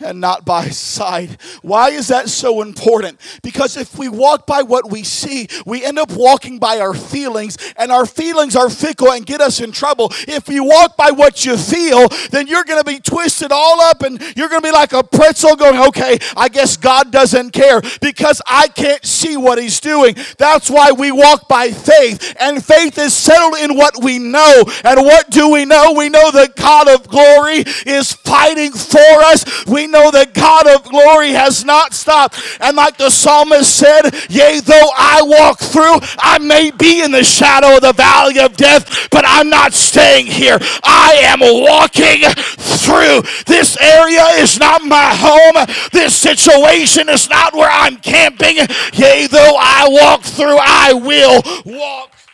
and 0.00 0.20
not 0.20 0.44
by 0.44 0.68
sight. 0.68 1.40
Why 1.62 1.90
is 1.90 2.08
that 2.08 2.28
so 2.28 2.62
important? 2.62 3.20
Because 3.42 3.76
if 3.76 3.98
we 3.98 4.08
walk 4.08 4.46
by 4.46 4.62
what 4.62 4.90
we 4.90 5.02
see, 5.02 5.48
we 5.66 5.84
end 5.84 5.98
up 5.98 6.12
walking 6.12 6.58
by 6.58 6.80
our 6.80 6.94
feelings, 6.94 7.56
and 7.76 7.92
our 7.92 8.06
feelings 8.06 8.56
are 8.56 8.70
fickle 8.70 9.12
and 9.12 9.26
get 9.26 9.40
us 9.40 9.60
in 9.60 9.72
trouble. 9.72 10.10
If 10.26 10.48
you 10.48 10.64
walk 10.64 10.96
by 10.96 11.10
what 11.10 11.44
you 11.44 11.56
feel, 11.56 12.08
then 12.30 12.46
you're 12.46 12.64
going 12.64 12.82
to 12.82 12.88
be 12.88 13.00
twisted 13.00 13.52
all 13.52 13.80
up 13.80 14.02
and 14.02 14.20
you're 14.36 14.48
going 14.48 14.62
to 14.62 14.68
be 14.68 14.72
like 14.72 14.92
a 14.92 15.02
pretzel 15.02 15.56
going, 15.56 15.78
okay, 15.88 16.18
I 16.36 16.48
guess 16.48 16.76
God 16.76 17.10
doesn't 17.10 17.50
care 17.50 17.80
because 18.00 18.40
I 18.46 18.68
can't 18.68 19.04
see 19.04 19.36
what 19.36 19.58
He's 19.58 19.80
doing. 19.80 20.16
That's 20.38 20.70
why 20.70 20.92
we 20.92 21.12
walk 21.12 21.48
by 21.48 21.70
faith, 21.70 22.36
and 22.40 22.64
faith 22.64 22.98
is 22.98 23.14
settled 23.14 23.58
in 23.58 23.76
what 23.76 24.02
we 24.02 24.18
know. 24.18 24.64
And 24.84 25.00
what 25.00 25.30
do 25.30 25.50
we 25.50 25.64
know? 25.64 25.92
We 25.96 26.08
know 26.08 26.30
the 26.30 26.50
God 26.56 26.88
of 26.88 27.08
glory 27.08 27.64
is 27.86 28.12
fighting 28.12 28.72
for 28.72 28.98
us. 28.98 29.66
We 29.66 29.86
know 29.90 30.10
that 30.10 30.34
God 30.34 30.66
of 30.66 30.84
glory 30.84 31.30
has 31.30 31.64
not 31.64 31.94
stopped. 31.94 32.40
And 32.60 32.76
like 32.76 32.96
the 32.96 33.10
psalmist 33.10 33.76
said, 33.76 34.10
Yea, 34.28 34.60
though 34.60 34.90
I 34.96 35.22
walk 35.22 35.58
through, 35.58 35.98
I 36.18 36.38
may 36.38 36.70
be 36.70 37.02
in 37.02 37.10
the 37.10 37.24
shadow 37.24 37.76
of 37.76 37.82
the 37.82 37.92
valley 37.92 38.38
of 38.38 38.56
death, 38.56 39.08
but 39.10 39.24
I'm 39.26 39.50
not 39.50 39.72
staying 39.72 40.26
here. 40.26 40.58
I 40.82 41.18
am 41.22 41.40
walking 41.40 42.22
through. 42.58 43.22
This 43.46 43.76
area 43.80 44.24
is 44.42 44.58
not 44.58 44.82
my 44.82 45.14
home. 45.14 45.66
This 45.92 46.16
situation 46.16 47.08
is 47.08 47.28
not 47.28 47.54
where 47.54 47.70
I'm 47.70 47.96
camping. 47.96 48.56
Yea, 48.94 49.26
though 49.26 49.56
I 49.58 49.88
walk 49.90 50.22
through, 50.22 50.58
I 50.58 50.92
will 50.92 51.42
walk 51.64 52.14
through. 52.14 52.30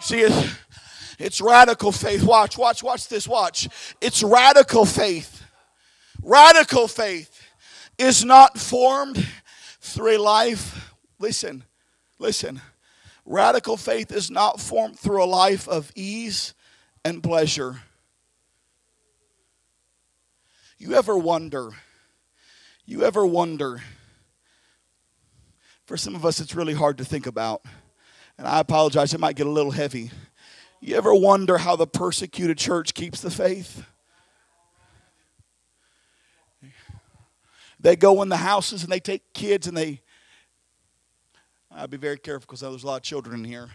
See, 0.00 0.20
it 0.20 0.32
it's 1.18 1.40
radical 1.40 1.92
faith. 1.92 2.22
Watch, 2.22 2.58
watch, 2.58 2.82
watch 2.82 3.08
this. 3.08 3.28
Watch. 3.28 3.68
It's 4.00 4.22
radical 4.22 4.84
faith. 4.84 5.42
Radical 6.22 6.88
faith 6.88 7.40
is 7.98 8.24
not 8.24 8.58
formed 8.58 9.26
through 9.80 10.16
a 10.16 10.22
life. 10.22 10.94
Listen, 11.18 11.64
listen. 12.18 12.60
Radical 13.24 13.76
faith 13.76 14.12
is 14.12 14.30
not 14.30 14.60
formed 14.60 14.98
through 14.98 15.22
a 15.22 15.26
life 15.26 15.68
of 15.68 15.92
ease 15.94 16.54
and 17.04 17.22
pleasure. 17.22 17.80
You 20.78 20.94
ever 20.94 21.16
wonder? 21.16 21.70
You 22.84 23.04
ever 23.04 23.24
wonder? 23.24 23.82
For 25.86 25.96
some 25.96 26.14
of 26.14 26.24
us, 26.24 26.40
it's 26.40 26.54
really 26.54 26.74
hard 26.74 26.98
to 26.98 27.04
think 27.04 27.26
about. 27.26 27.62
And 28.36 28.46
I 28.46 28.60
apologize, 28.60 29.14
it 29.14 29.20
might 29.20 29.36
get 29.36 29.46
a 29.46 29.50
little 29.50 29.70
heavy. 29.70 30.10
You 30.84 30.96
ever 30.96 31.14
wonder 31.14 31.56
how 31.56 31.76
the 31.76 31.86
persecuted 31.86 32.58
church 32.58 32.92
keeps 32.92 33.22
the 33.22 33.30
faith? 33.30 33.86
They 37.80 37.96
go 37.96 38.20
in 38.20 38.28
the 38.28 38.36
houses 38.36 38.82
and 38.82 38.92
they 38.92 39.00
take 39.00 39.32
kids 39.32 39.66
and 39.66 39.74
they. 39.74 40.02
I'll 41.70 41.88
be 41.88 41.96
very 41.96 42.18
careful 42.18 42.44
because 42.46 42.60
there's 42.60 42.82
a 42.82 42.86
lot 42.86 42.96
of 42.96 43.02
children 43.02 43.36
in 43.40 43.44
here. 43.44 43.70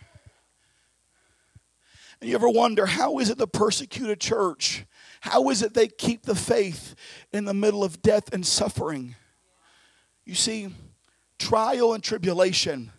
And 2.22 2.30
you 2.30 2.36
ever 2.36 2.48
wonder 2.48 2.86
how 2.86 3.18
is 3.18 3.32
it 3.32 3.40
the 3.40 3.48
persecuted 3.48 4.20
church? 4.20 4.86
How 5.22 5.50
is 5.50 5.64
it 5.64 5.74
they 5.74 5.88
keep 5.88 6.28
the 6.28 6.36
faith 6.36 6.94
in 7.34 7.46
the 7.46 7.56
middle 7.56 7.84
of 7.84 8.04
death 8.04 8.32
and 8.32 8.46
suffering? 8.46 9.16
You 10.26 10.36
see, 10.36 10.70
trial 11.40 11.96
and 11.96 12.04
tribulation 12.04 12.92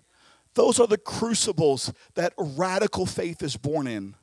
those 0.54 0.80
are 0.80 0.86
the 0.86 0.98
crucibles 0.98 1.92
that 2.14 2.32
radical 2.36 3.06
faith 3.06 3.42
is 3.42 3.56
born 3.56 3.86
in. 3.86 4.14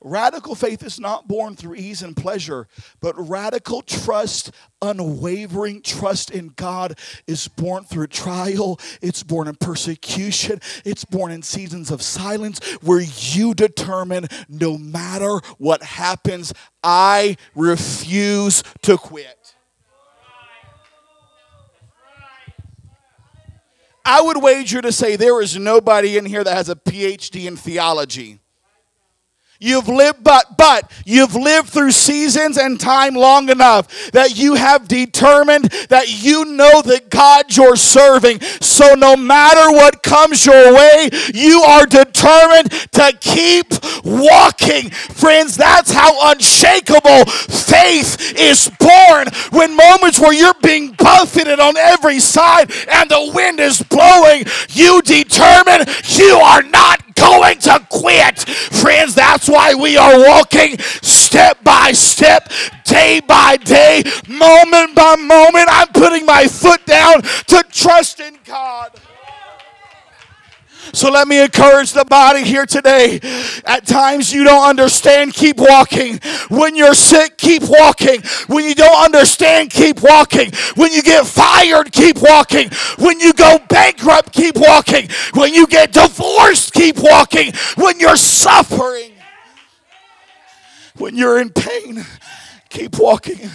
Radical 0.00 0.54
faith 0.54 0.84
is 0.84 1.00
not 1.00 1.26
born 1.26 1.56
through 1.56 1.74
ease 1.74 2.02
and 2.02 2.16
pleasure, 2.16 2.68
but 3.00 3.14
radical 3.18 3.82
trust, 3.82 4.52
unwavering 4.80 5.82
trust 5.82 6.30
in 6.30 6.52
God 6.54 6.96
is 7.26 7.48
born 7.48 7.82
through 7.82 8.06
trial. 8.06 8.78
It's 9.02 9.24
born 9.24 9.48
in 9.48 9.56
persecution. 9.56 10.60
It's 10.84 11.04
born 11.04 11.32
in 11.32 11.42
seasons 11.42 11.90
of 11.90 12.02
silence 12.02 12.60
where 12.80 13.00
you 13.00 13.54
determine 13.54 14.28
no 14.48 14.78
matter 14.78 15.40
what 15.58 15.82
happens, 15.82 16.52
I 16.84 17.36
refuse 17.56 18.62
to 18.82 18.98
quit. 18.98 19.37
I 24.10 24.22
would 24.22 24.42
wager 24.42 24.80
to 24.80 24.90
say 24.90 25.16
there 25.16 25.42
is 25.42 25.58
nobody 25.58 26.16
in 26.16 26.24
here 26.24 26.42
that 26.42 26.56
has 26.56 26.70
a 26.70 26.74
PhD 26.74 27.44
in 27.46 27.58
theology. 27.58 28.40
You've 29.60 29.88
lived, 29.88 30.22
but, 30.22 30.56
but, 30.56 30.88
you've 31.04 31.34
lived 31.34 31.70
through 31.70 31.90
seasons 31.90 32.56
and 32.56 32.78
time 32.78 33.14
long 33.14 33.48
enough 33.48 34.12
that 34.12 34.38
you 34.38 34.54
have 34.54 34.86
determined 34.86 35.64
that 35.88 36.22
you 36.22 36.44
know 36.44 36.80
that 36.82 37.10
God 37.10 37.56
you're 37.56 37.74
serving. 37.74 38.40
So 38.60 38.94
no 38.94 39.16
matter 39.16 39.72
what 39.72 40.04
comes 40.04 40.46
your 40.46 40.72
way, 40.72 41.10
you 41.34 41.60
are 41.62 41.86
determined 41.86 42.70
to 42.92 43.12
keep 43.20 43.72
walking. 44.04 44.90
Friends, 44.90 45.56
that's 45.56 45.90
how 45.90 46.30
unshakable 46.30 47.24
faith 47.24 48.38
is 48.38 48.70
born. 48.78 49.26
When 49.50 49.76
moments 49.76 50.20
where 50.20 50.32
you're 50.32 50.54
being 50.62 50.92
buffeted 50.92 51.58
on 51.58 51.76
every 51.76 52.20
side 52.20 52.70
and 52.88 53.10
the 53.10 53.32
wind 53.34 53.58
is 53.58 53.82
blowing, 53.82 54.44
you 54.68 55.02
determine 55.02 55.84
you 56.16 56.36
are 56.36 56.62
not 56.62 57.02
going 57.18 57.58
to 57.58 57.86
quit. 57.90 58.38
Friends, 58.48 59.14
that's 59.14 59.48
why 59.48 59.74
we 59.74 59.96
are 59.96 60.18
walking 60.18 60.78
step 60.78 61.62
by 61.64 61.92
step, 61.92 62.50
day 62.84 63.20
by 63.20 63.56
day, 63.56 64.02
moment 64.28 64.94
by 64.94 65.16
moment. 65.16 65.66
I'm 65.68 65.88
putting 65.88 66.24
my 66.24 66.46
foot 66.46 66.84
down 66.86 67.22
to 67.22 67.64
trust 67.70 68.20
in 68.20 68.38
God. 68.44 68.90
So 70.98 71.12
let 71.12 71.28
me 71.28 71.40
encourage 71.40 71.92
the 71.92 72.04
body 72.04 72.42
here 72.42 72.66
today. 72.66 73.20
At 73.64 73.86
times 73.86 74.32
you 74.32 74.42
don't 74.42 74.68
understand, 74.68 75.32
keep 75.32 75.56
walking. 75.56 76.18
When 76.48 76.74
you're 76.74 76.92
sick, 76.92 77.38
keep 77.38 77.62
walking. 77.62 78.20
When 78.48 78.64
you 78.64 78.74
don't 78.74 79.04
understand, 79.04 79.70
keep 79.70 80.02
walking. 80.02 80.50
When 80.74 80.92
you 80.92 81.02
get 81.02 81.24
fired, 81.24 81.92
keep 81.92 82.20
walking. 82.20 82.70
When 82.98 83.20
you 83.20 83.32
go 83.32 83.60
bankrupt, 83.68 84.32
keep 84.32 84.56
walking. 84.56 85.08
When 85.34 85.54
you 85.54 85.68
get 85.68 85.92
divorced, 85.92 86.72
keep 86.72 86.98
walking. 86.98 87.52
When 87.76 88.00
you're 88.00 88.16
suffering, 88.16 89.12
when 90.96 91.14
you're 91.14 91.40
in 91.40 91.50
pain, 91.50 92.04
keep 92.68 92.98
walking 92.98 93.50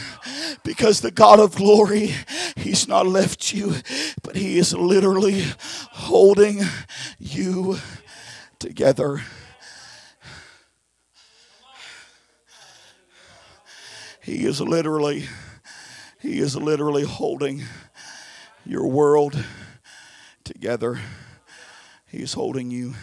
because 0.63 1.01
the 1.01 1.11
God 1.11 1.39
of 1.39 1.55
glory, 1.55 2.13
He's 2.55 2.87
not 2.87 3.07
left 3.07 3.53
you, 3.53 3.75
but 4.21 4.35
He 4.35 4.57
is 4.57 4.73
literally 4.73 5.45
holding 5.91 6.61
you 7.19 7.77
together. 8.59 9.21
He 14.21 14.45
is 14.45 14.61
literally, 14.61 15.27
He 16.19 16.39
is 16.39 16.55
literally 16.55 17.03
holding 17.03 17.63
your 18.65 18.87
world 18.87 19.43
together. 20.43 20.99
He's 22.07 22.33
holding 22.33 22.71
you. 22.71 22.93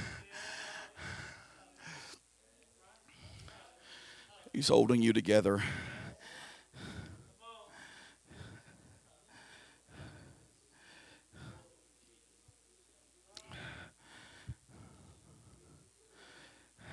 He's 4.53 4.68
holding 4.68 5.03
you 5.03 5.12
together. 5.12 5.62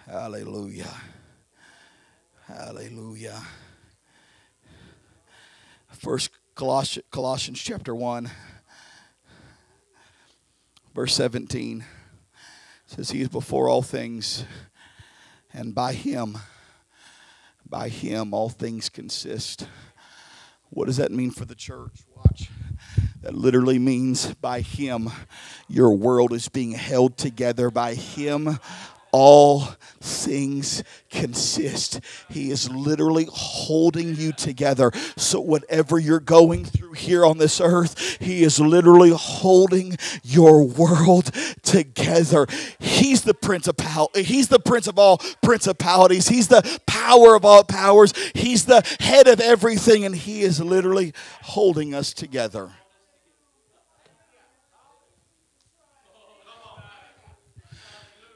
Hallelujah. 0.10 0.94
Hallelujah. 2.46 3.44
First 5.92 6.30
Colossians, 6.56 7.06
Colossians 7.12 7.62
chapter 7.62 7.94
1, 7.94 8.32
verse 10.96 11.14
17 11.14 11.84
says, 12.86 13.12
He 13.12 13.20
is 13.20 13.28
before 13.28 13.68
all 13.68 13.82
things, 13.82 14.46
and 15.54 15.76
by 15.76 15.92
Him, 15.92 16.38
by 17.68 17.90
Him, 17.90 18.34
all 18.34 18.48
things 18.48 18.88
consist. 18.88 19.68
What 20.70 20.86
does 20.86 20.98
that 20.98 21.12
mean 21.12 21.32
for 21.32 21.44
the 21.44 21.56
church? 21.56 22.06
Watch. 22.16 22.50
That 23.24 23.36
literally 23.36 23.78
means 23.78 24.34
by 24.36 24.62
Him, 24.62 25.10
your 25.68 25.94
world 25.94 26.32
is 26.32 26.48
being 26.48 26.72
held 26.72 27.18
together. 27.18 27.70
By 27.70 27.94
Him, 27.94 28.58
all 29.12 29.70
things 30.00 30.84
consist. 31.10 32.00
He 32.30 32.52
is 32.52 32.70
literally 32.70 33.28
holding 33.32 34.16
you 34.16 34.32
together. 34.32 34.92
So, 35.16 35.40
whatever 35.40 36.00
you're 36.00 36.20
going 36.20 36.66
through 36.66 36.94
here 36.94 37.26
on 37.26 37.38
this 37.38 37.60
earth, 37.60 38.18
He 38.20 38.44
is 38.44 38.60
literally 38.60 39.12
holding 39.12 39.98
your 40.24 40.64
world 40.66 41.32
together. 41.64 42.48
He's 42.80 43.24
the 43.24 43.34
principal. 43.34 44.12
He's 44.16 44.48
the 44.48 44.60
prince 44.60 44.88
of 44.88 45.00
all 45.00 45.20
principalities. 45.42 46.28
He's 46.28 46.48
the 46.48 46.80
power 46.86 47.36
of 47.36 47.46
all 47.46 47.64
powers. 47.64 48.14
He's 48.34 48.66
the 48.66 48.84
head 49.00 49.28
of 49.28 49.40
everything, 49.40 50.06
and 50.06 50.16
He 50.16 50.42
is 50.42 50.62
literally 50.62 51.14
holding 51.42 51.94
us 51.94 52.14
together. 52.14 52.72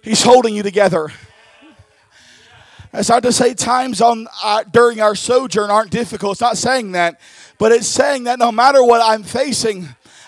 He's 0.02 0.24
holding 0.24 0.56
you 0.56 0.64
together. 0.64 1.12
That's 2.92 3.08
not 3.08 3.24
to 3.24 3.32
say 3.32 3.54
times 3.54 4.02
on 4.02 4.28
uh, 4.44 4.64
during 4.64 5.00
our 5.00 5.16
sojourn 5.16 5.70
aren't 5.72 5.92
difficult. 5.92 6.34
It's 6.34 6.42
not 6.42 6.58
saying 6.58 6.92
that, 6.92 7.22
but 7.58 7.72
it's 7.72 7.88
saying 7.88 8.26
that 8.26 8.38
no 8.38 8.52
matter 8.52 8.84
what 8.84 9.02
I'm 9.02 9.24
facing, 9.24 9.88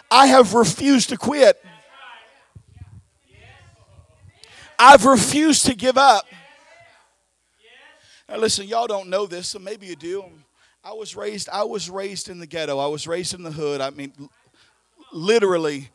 I 0.09 0.27
have 0.27 0.53
refused 0.53 1.09
to 1.09 1.17
quit. 1.17 1.63
I've 4.79 5.05
refused 5.05 5.65
to 5.65 5.75
give 5.75 5.97
up. 5.97 6.25
Now 8.29 8.37
listen, 8.37 8.67
y'all 8.67 8.87
don't 8.87 9.09
know 9.09 9.25
this, 9.25 9.49
so 9.49 9.59
maybe 9.59 9.87
you 9.87 9.95
do. 9.95 10.25
I 10.83 10.93
was 10.93 11.15
raised. 11.15 11.49
I 11.49 11.63
was 11.63 11.89
raised 11.89 12.29
in 12.29 12.39
the 12.39 12.47
ghetto. 12.47 12.77
I 12.77 12.87
was 12.87 13.07
raised 13.07 13.33
in 13.33 13.43
the 13.43 13.51
hood. 13.51 13.81
I 13.81 13.89
mean, 13.89 14.13
literally 15.11 15.89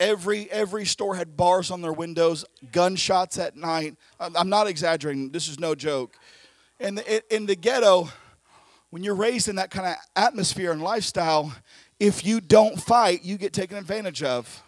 Every 0.00 0.50
every 0.50 0.86
store 0.86 1.14
had 1.14 1.36
bars 1.36 1.70
on 1.70 1.82
their 1.82 1.92
windows, 1.92 2.46
gunshots 2.72 3.38
at 3.38 3.54
night. 3.54 3.96
I'm 4.18 4.48
not 4.48 4.66
exaggerating. 4.66 5.30
This 5.30 5.46
is 5.46 5.60
no 5.60 5.74
joke. 5.74 6.16
In 6.80 6.94
the, 6.94 7.34
in 7.36 7.44
the 7.44 7.54
ghetto, 7.54 8.08
when 8.88 9.04
you're 9.04 9.14
raised 9.14 9.48
in 9.48 9.56
that 9.56 9.70
kind 9.70 9.86
of 9.86 9.96
atmosphere 10.16 10.72
and 10.72 10.82
lifestyle, 10.82 11.54
if 11.98 12.24
you 12.24 12.40
don't 12.40 12.80
fight, 12.80 13.22
you 13.22 13.36
get 13.36 13.52
taken 13.52 13.76
advantage 13.76 14.22
of. 14.22 14.62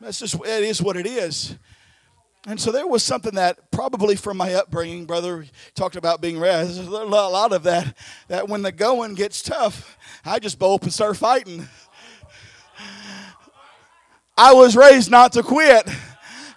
That's 0.00 0.18
just 0.18 0.34
it 0.34 0.64
is 0.64 0.82
what 0.82 0.96
it 0.96 1.06
is. 1.06 1.56
And 2.46 2.58
so 2.58 2.72
there 2.72 2.86
was 2.86 3.02
something 3.02 3.34
that 3.34 3.70
probably 3.70 4.16
from 4.16 4.38
my 4.38 4.54
upbringing, 4.54 5.04
brother 5.04 5.44
talked 5.74 5.96
about 5.96 6.22
being 6.22 6.38
raised. 6.38 6.80
a 6.80 6.88
lot 6.88 7.52
of 7.52 7.64
that. 7.64 7.96
That 8.28 8.48
when 8.48 8.62
the 8.62 8.72
going 8.72 9.14
gets 9.14 9.42
tough, 9.42 9.98
I 10.24 10.38
just 10.38 10.58
bow 10.58 10.74
up 10.74 10.82
and 10.82 10.92
start 10.92 11.18
fighting. 11.18 11.68
I 14.42 14.54
was 14.54 14.74
raised 14.74 15.10
not 15.10 15.34
to 15.34 15.42
quit. 15.42 15.86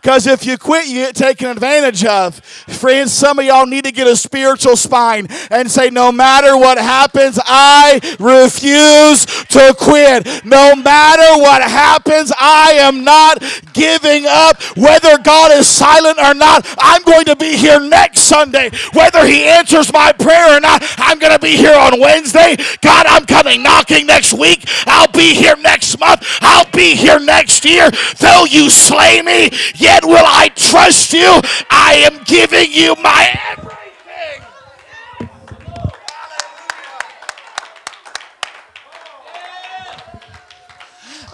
Because 0.03 0.27
if 0.27 0.45
you 0.45 0.57
quit, 0.57 0.87
you 0.87 0.95
get 0.95 1.15
taken 1.15 1.47
advantage 1.47 2.03
of. 2.03 2.35
Friends, 2.43 3.13
some 3.13 3.39
of 3.39 3.45
y'all 3.45 3.65
need 3.65 3.85
to 3.85 3.91
get 3.93 4.05
a 4.05 4.17
spiritual 4.17 4.75
spine 4.75 5.27
and 5.49 5.71
say, 5.71 5.89
no 5.89 6.11
matter 6.11 6.57
what 6.57 6.77
happens, 6.77 7.39
I 7.41 8.01
refuse 8.19 9.25
to 9.25 9.73
quit. 9.79 10.43
No 10.43 10.75
matter 10.75 11.39
what 11.41 11.61
happens, 11.61 12.33
I 12.37 12.73
am 12.79 13.05
not 13.05 13.41
giving 13.71 14.25
up. 14.27 14.61
Whether 14.75 15.17
God 15.19 15.53
is 15.53 15.67
silent 15.67 16.17
or 16.19 16.33
not, 16.33 16.67
I'm 16.79 17.03
going 17.03 17.23
to 17.25 17.37
be 17.37 17.55
here 17.55 17.79
next 17.79 18.23
Sunday. 18.23 18.71
Whether 18.91 19.25
He 19.25 19.45
answers 19.45 19.93
my 19.93 20.11
prayer 20.11 20.57
or 20.57 20.59
not, 20.59 20.83
I'm 20.97 21.17
going 21.17 21.31
to 21.31 21.39
be 21.39 21.55
here 21.55 21.77
on 21.77 21.97
Wednesday. 22.01 22.57
God, 22.81 23.05
I'm 23.07 23.25
coming 23.25 23.63
knocking 23.63 24.05
next 24.05 24.33
week. 24.33 24.65
I'll 24.85 25.11
be 25.13 25.33
here 25.33 25.55
next 25.61 25.97
month. 25.97 26.27
I'll 26.41 26.69
be 26.71 26.93
here 26.93 27.21
next 27.21 27.63
year. 27.63 27.89
Though 28.19 28.43
you 28.43 28.69
slay 28.69 29.21
me, 29.21 29.49
yet 29.75 29.92
will 30.03 30.25
I 30.25 30.49
trust 30.55 31.13
you. 31.13 31.41
I 31.69 32.09
am 32.09 32.23
giving 32.23 32.71
you 32.71 32.95
my 32.95 33.39
everything. 33.51 33.73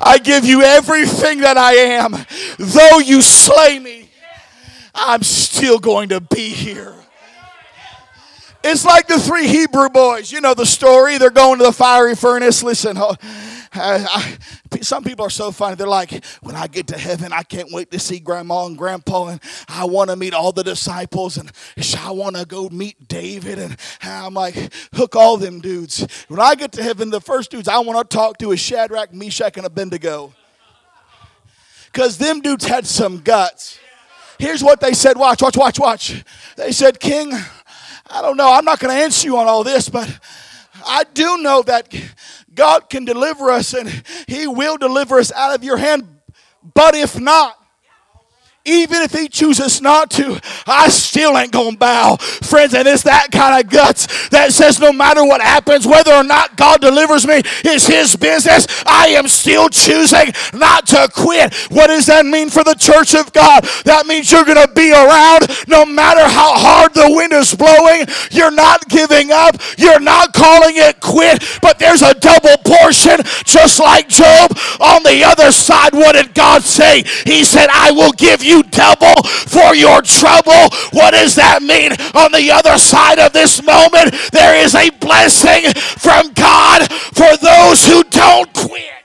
I 0.02 0.18
give 0.18 0.46
you 0.46 0.62
everything 0.62 1.40
that 1.42 1.58
I 1.58 1.74
am. 1.74 2.16
Though 2.58 3.00
you 3.00 3.22
slay 3.22 3.80
me, 3.80 4.10
I'm 4.96 5.24
still 5.24 5.80
going 5.80 6.10
to 6.10 6.22
be 6.22 6.50
here. 6.50 6.96
It's 8.64 8.84
like 8.86 9.08
the 9.08 9.20
three 9.20 9.48
Hebrew 9.48 9.90
boys. 9.90 10.32
You 10.32 10.42
know 10.42 10.54
the 10.54 10.66
story. 10.66 11.18
They're 11.18 11.30
going 11.30 11.60
to 11.60 11.66
the 11.66 11.72
fiery 11.72 12.16
furnace. 12.16 12.62
Listen, 12.62 12.98
I, 13.74 14.38
I, 14.72 14.80
some 14.80 15.04
people 15.04 15.26
are 15.26 15.30
so 15.30 15.52
funny. 15.52 15.76
They're 15.76 15.88
like, 15.88 16.24
when 16.42 16.56
I 16.56 16.68
get 16.68 16.88
to 16.88 16.98
heaven, 16.98 17.32
I 17.32 17.44
can't 17.44 17.72
wait 17.72 17.92
to 17.92 18.00
see 18.00 18.20
grandma 18.20 18.66
and 18.66 18.78
grandpa, 18.78 19.28
and 19.28 19.42
I 19.68 19.86
want 19.86 20.10
to 20.10 20.16
meet 20.16 20.34
all 20.34 20.52
the 20.52 20.64
disciples, 20.64 21.38
and 21.38 21.52
I 21.98 22.12
want 22.12 22.36
to 22.36 22.46
go 22.46 22.70
meet 22.70 23.08
David. 23.08 23.60
And 23.60 23.78
I'm 24.02 24.34
like, 24.34 24.56
hook 24.94 25.16
all 25.16 25.38
them 25.38 25.60
dudes. 25.60 26.08
When 26.28 26.40
I 26.40 26.56
get 26.56 26.72
to 26.74 26.84
heaven, 26.84 27.10
the 27.10 27.22
first 27.22 27.52
dudes 27.52 27.68
I 27.68 27.80
want 27.80 28.10
to 28.10 28.16
talk 28.16 28.38
to 28.40 28.52
is 28.52 28.60
Shadrach, 28.60 29.14
Meshach, 29.14 29.58
and 29.58 29.66
Abednego. 29.66 30.34
Because 31.92 32.18
them 32.18 32.42
dudes 32.42 32.66
had 32.66 32.86
some 32.86 33.20
guts. 33.20 33.80
Here's 34.38 34.64
what 34.64 34.80
they 34.80 34.94
said 34.94 35.18
watch, 35.18 35.42
watch, 35.42 35.58
watch, 35.58 35.80
watch. 35.80 36.24
They 36.56 36.72
said, 36.72 37.00
King, 37.00 37.34
I 38.10 38.22
don't 38.22 38.38
know, 38.38 38.52
I'm 38.52 38.66
not 38.66 38.80
going 38.80 38.96
to 38.96 39.04
answer 39.04 39.28
you 39.28 39.38
on 39.38 39.48
all 39.48 39.64
this, 39.64 39.90
but 39.90 40.20
I 40.86 41.04
do 41.14 41.38
know 41.40 41.62
that 41.64 41.94
God 42.60 42.90
can 42.90 43.06
deliver 43.06 43.50
us 43.50 43.74
and 43.74 43.90
He 44.28 44.46
will 44.46 44.76
deliver 44.76 45.18
us 45.18 45.32
out 45.32 45.56
of 45.56 45.64
your 45.64 45.78
hand. 45.78 46.20
But 46.74 46.94
if 46.94 47.18
not, 47.18 47.56
even 48.66 49.02
if 49.02 49.14
he 49.14 49.28
chooses 49.28 49.82
not 49.82 50.12
to, 50.12 50.40
I 50.68 50.90
still 50.90 51.38
ain't 51.38 51.52
gonna 51.52 51.78
bow. 51.78 52.18
Friends, 52.18 52.74
and 52.74 52.88
it's 52.88 53.04
that 53.04 53.32
kind 53.32 53.64
of 53.64 53.72
guts 53.72 54.30
that 54.30 54.52
says 54.52 54.80
no 54.80 54.92
matter 54.92 55.24
what 55.24 55.42
happens, 55.42 55.88
whether 55.88 56.14
or 56.14 56.24
not 56.24 56.58
God 56.58 56.82
delivers 56.82 57.26
me 57.26 57.42
is 57.66 57.88
his 57.88 58.16
business, 58.16 58.68
I 58.86 59.10
am 59.10 59.28
still 59.28 59.70
choosing 59.70 60.34
not 60.54 60.88
to 60.88 61.10
quit. 61.14 61.54
What 61.72 61.88
does 61.88 62.06
that 62.08 62.26
mean 62.26 62.50
for 62.50 62.64
the 62.64 62.76
church 62.76 63.16
of 63.16 63.32
God? 63.34 63.64
That 63.86 64.06
means 64.08 64.32
you're 64.32 64.46
gonna 64.46 64.68
be 64.68 64.92
around 64.92 65.48
no 65.68 65.86
matter 65.86 66.22
how 66.22 66.54
hard 66.54 66.94
the 66.94 67.10
wind 67.10 67.34
is 67.34 67.56
blowing. 67.56 68.06
You're 68.30 68.52
not 68.52 68.88
giving 68.90 69.32
up, 69.32 69.56
you're 69.78 70.00
not 70.00 70.34
calling 70.34 70.76
it 70.76 71.00
quit, 71.00 71.44
but 71.62 71.80
there's 71.80 72.02
a 72.02 72.14
double 72.14 72.58
portion, 72.66 73.18
just 73.46 73.80
like 73.80 74.10
Job. 74.10 74.52
On 74.80 75.02
the 75.04 75.24
other 75.24 75.52
side, 75.52 75.94
what 75.94 76.14
did 76.14 76.34
God 76.34 76.64
say? 76.64 77.04
He 77.26 77.44
said, 77.44 77.68
I 77.72 77.92
will 77.92 78.12
give 78.12 78.44
you 78.44 78.49
double 78.64 79.24
for 79.24 79.76
your 79.76 80.02
trouble. 80.02 80.70
What 80.92 81.12
does 81.12 81.36
that 81.36 81.62
mean? 81.62 81.92
On 82.16 82.32
the 82.32 82.52
other 82.52 82.78
side 82.78 83.20
of 83.20 83.34
this 83.34 83.64
moment, 83.64 84.16
there 84.32 84.58
is 84.58 84.76
a 84.76 84.90
blessing 84.90 85.72
from 85.98 86.34
God 86.34 86.92
for 86.92 87.38
those 87.38 87.86
who 87.86 88.04
don't 88.10 88.52
quit. 88.54 88.99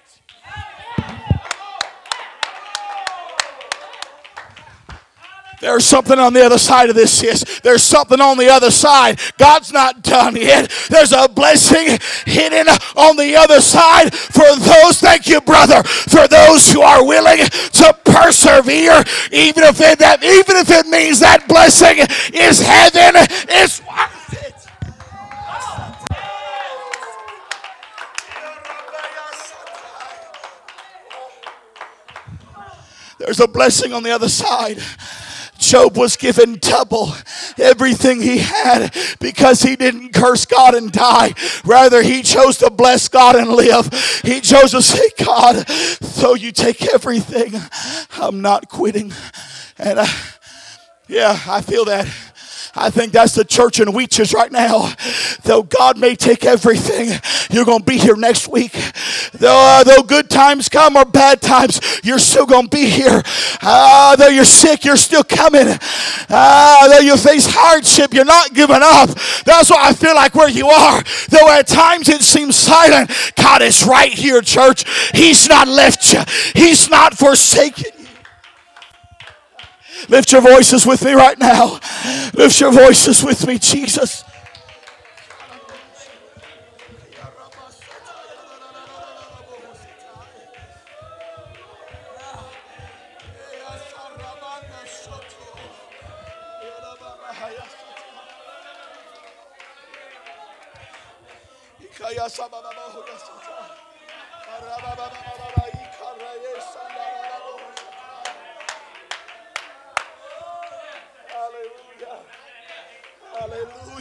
There's 5.64 5.86
something 5.86 6.18
on 6.18 6.34
the 6.34 6.44
other 6.44 6.58
side 6.58 6.90
of 6.90 6.94
this, 6.94 7.10
sis. 7.10 7.42
There's 7.60 7.82
something 7.82 8.20
on 8.20 8.36
the 8.36 8.50
other 8.50 8.70
side. 8.70 9.18
God's 9.38 9.72
not 9.72 10.02
done 10.02 10.36
yet. 10.36 10.70
There's 10.90 11.12
a 11.12 11.26
blessing 11.26 11.98
hidden 12.26 12.68
on 12.96 13.16
the 13.16 13.34
other 13.34 13.62
side 13.62 14.14
for 14.14 14.44
those, 14.56 15.00
thank 15.00 15.26
you, 15.26 15.40
brother, 15.40 15.82
for 15.82 16.28
those 16.28 16.70
who 16.70 16.82
are 16.82 17.02
willing 17.02 17.38
to 17.38 17.98
persevere, 18.04 19.02
even 19.32 19.64
if 19.64 19.80
it, 19.80 20.00
that, 20.00 20.22
even 20.22 20.56
if 20.56 20.70
it 20.70 20.86
means 20.86 21.20
that 21.20 21.48
blessing 21.48 21.96
is 22.34 22.60
heaven, 22.60 23.24
it's 23.48 23.80
worth 23.80 24.34
it. 24.34 24.54
There's 33.18 33.40
a 33.40 33.48
blessing 33.48 33.94
on 33.94 34.02
the 34.02 34.10
other 34.10 34.28
side. 34.28 34.78
Job 35.58 35.96
was 35.96 36.16
given 36.16 36.58
double 36.60 37.12
everything 37.58 38.20
he 38.20 38.38
had 38.38 38.94
because 39.20 39.62
he 39.62 39.76
didn't 39.76 40.12
curse 40.12 40.44
God 40.44 40.74
and 40.74 40.90
die. 40.90 41.34
Rather, 41.64 42.02
he 42.02 42.22
chose 42.22 42.58
to 42.58 42.70
bless 42.70 43.08
God 43.08 43.36
and 43.36 43.50
live. 43.50 43.92
He 44.22 44.40
chose 44.40 44.72
to 44.72 44.82
say, 44.82 45.10
God, 45.22 45.66
though 46.16 46.34
you 46.34 46.52
take 46.52 46.92
everything, 46.92 47.54
I'm 48.20 48.40
not 48.40 48.68
quitting. 48.68 49.12
And 49.78 49.98
uh, 50.00 50.06
yeah, 51.08 51.38
I 51.46 51.60
feel 51.60 51.84
that. 51.86 52.08
I 52.76 52.90
think 52.90 53.12
that's 53.12 53.34
the 53.34 53.44
church 53.44 53.78
in 53.78 53.88
Weeches 53.88 54.34
right 54.34 54.50
now. 54.50 54.92
Though 55.42 55.62
God 55.62 55.98
may 55.98 56.16
take 56.16 56.44
everything, 56.44 57.18
you're 57.50 57.64
going 57.64 57.78
to 57.78 57.84
be 57.84 57.98
here 57.98 58.16
next 58.16 58.48
week. 58.48 58.72
Though, 59.32 59.54
uh, 59.56 59.84
though 59.84 60.02
good 60.02 60.28
times 60.28 60.68
come 60.68 60.96
or 60.96 61.04
bad 61.04 61.40
times, 61.40 61.80
you're 62.02 62.18
still 62.18 62.46
going 62.46 62.68
to 62.68 62.76
be 62.76 62.86
here. 62.86 63.22
Uh, 63.62 64.16
though 64.16 64.28
you're 64.28 64.44
sick, 64.44 64.84
you're 64.84 64.96
still 64.96 65.24
coming. 65.24 65.66
Uh, 66.28 66.88
though 66.88 66.98
you 66.98 67.16
face 67.16 67.46
hardship, 67.48 68.12
you're 68.12 68.24
not 68.24 68.52
giving 68.54 68.80
up. 68.82 69.10
That's 69.44 69.70
what 69.70 69.80
I 69.80 69.92
feel 69.92 70.14
like 70.14 70.34
where 70.34 70.48
you 70.50 70.68
are. 70.68 71.02
Though 71.28 71.48
at 71.50 71.66
times 71.66 72.08
it 72.08 72.22
seems 72.22 72.56
silent, 72.56 73.10
God 73.36 73.62
is 73.62 73.86
right 73.86 74.12
here, 74.12 74.40
church. 74.40 74.84
He's 75.14 75.48
not 75.48 75.68
left 75.68 76.12
you, 76.12 76.20
He's 76.54 76.90
not 76.90 77.14
forsaken. 77.14 77.93
Lift 80.08 80.32
your 80.32 80.40
voices 80.40 80.86
with 80.86 81.04
me 81.04 81.12
right 81.12 81.38
now. 81.38 81.80
Lift 82.34 82.60
your 82.60 82.72
voices 82.72 83.22
with 83.24 83.46
me, 83.46 83.58
Jesus. 83.58 84.24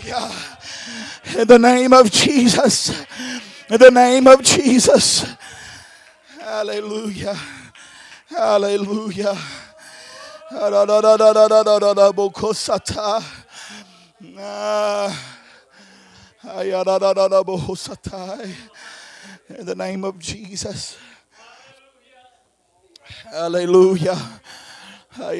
Hallelujah. 0.03 0.57
In 1.37 1.47
the 1.47 1.59
name 1.59 1.93
of 1.93 2.11
Jesus. 2.11 3.05
In 3.69 3.77
the 3.79 3.91
name 3.91 4.27
of 4.27 4.41
Jesus. 4.43 5.25
Hallelujah. 6.39 7.37
Hallelujah. 8.27 9.37
Ah. 14.37 15.17
In 19.49 19.65
the 19.65 19.75
name 19.75 20.03
of 20.03 20.19
Jesus. 20.19 20.97
Hallelujah. 23.31 24.17
In 25.17 25.39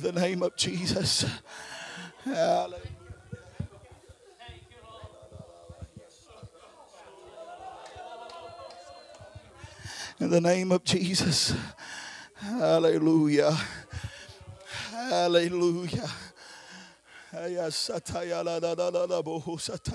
the 0.00 0.12
name 0.12 0.42
of 0.42 0.56
Jesus. 0.56 1.24
Hallelujah. 2.24 2.80
In 10.18 10.30
the 10.30 10.40
name 10.40 10.72
of 10.72 10.84
Jesus. 10.84 11.54
Hallelujah. 12.34 13.56
Hallelujah. 14.90 16.10
Hallelujah. 17.32 17.70
Yala 18.92 19.22
bahasataye 19.22 19.94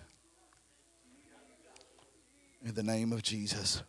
In 2.63 2.75
the 2.75 2.83
name 2.83 3.11
of 3.11 3.23
Jesus. 3.23 3.81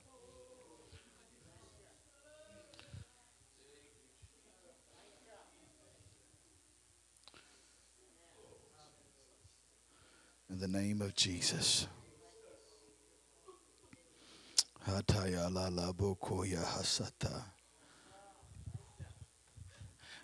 In 10.49 10.59
the 10.59 10.69
name 10.69 11.03
of 11.03 11.15
Jesus. 11.15 11.87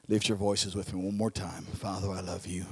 Lift 0.09 0.29
your 0.29 0.39
voices 0.39 0.75
with 0.75 0.95
me 0.95 1.03
one 1.03 1.17
more 1.17 1.31
time. 1.31 1.65
Father, 1.65 2.11
I 2.11 2.21
love 2.21 2.47
you. 2.47 2.65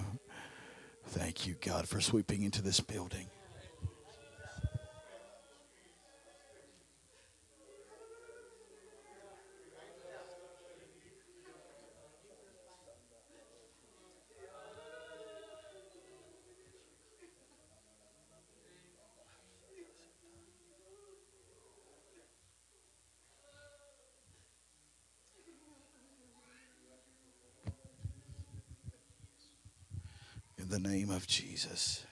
Thank 1.08 1.46
you, 1.46 1.54
God, 1.60 1.86
for 1.86 2.00
sweeping 2.00 2.42
into 2.42 2.62
this 2.62 2.80
building. 2.80 3.26
In 30.66 30.82
the 30.82 30.88
name 30.88 31.10
of 31.10 31.28
Jesus. 31.28 32.04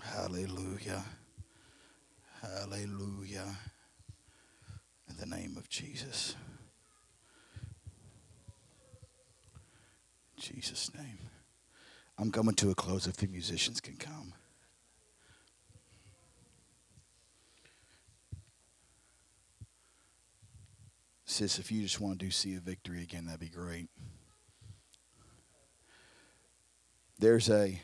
Hallelujah. 0.00 1.02
Hallelujah. 2.40 3.56
In 5.10 5.16
the 5.16 5.26
name 5.26 5.56
of 5.56 5.68
Jesus. 5.68 6.36
In 10.36 10.40
Jesus' 10.40 10.94
name. 10.94 11.18
I'm 12.18 12.30
coming 12.30 12.54
to 12.54 12.70
a 12.70 12.74
close 12.76 13.08
if 13.08 13.16
the 13.16 13.26
musicians 13.26 13.80
can 13.80 13.96
come. 13.96 14.32
Sis, 21.24 21.58
if 21.58 21.72
you 21.72 21.82
just 21.82 22.00
want 22.00 22.20
to 22.20 22.24
do 22.24 22.30
see 22.30 22.54
a 22.54 22.60
victory 22.60 23.02
again, 23.02 23.24
that'd 23.26 23.40
be 23.40 23.48
great. 23.48 23.88
There's 27.18 27.48
a 27.48 27.80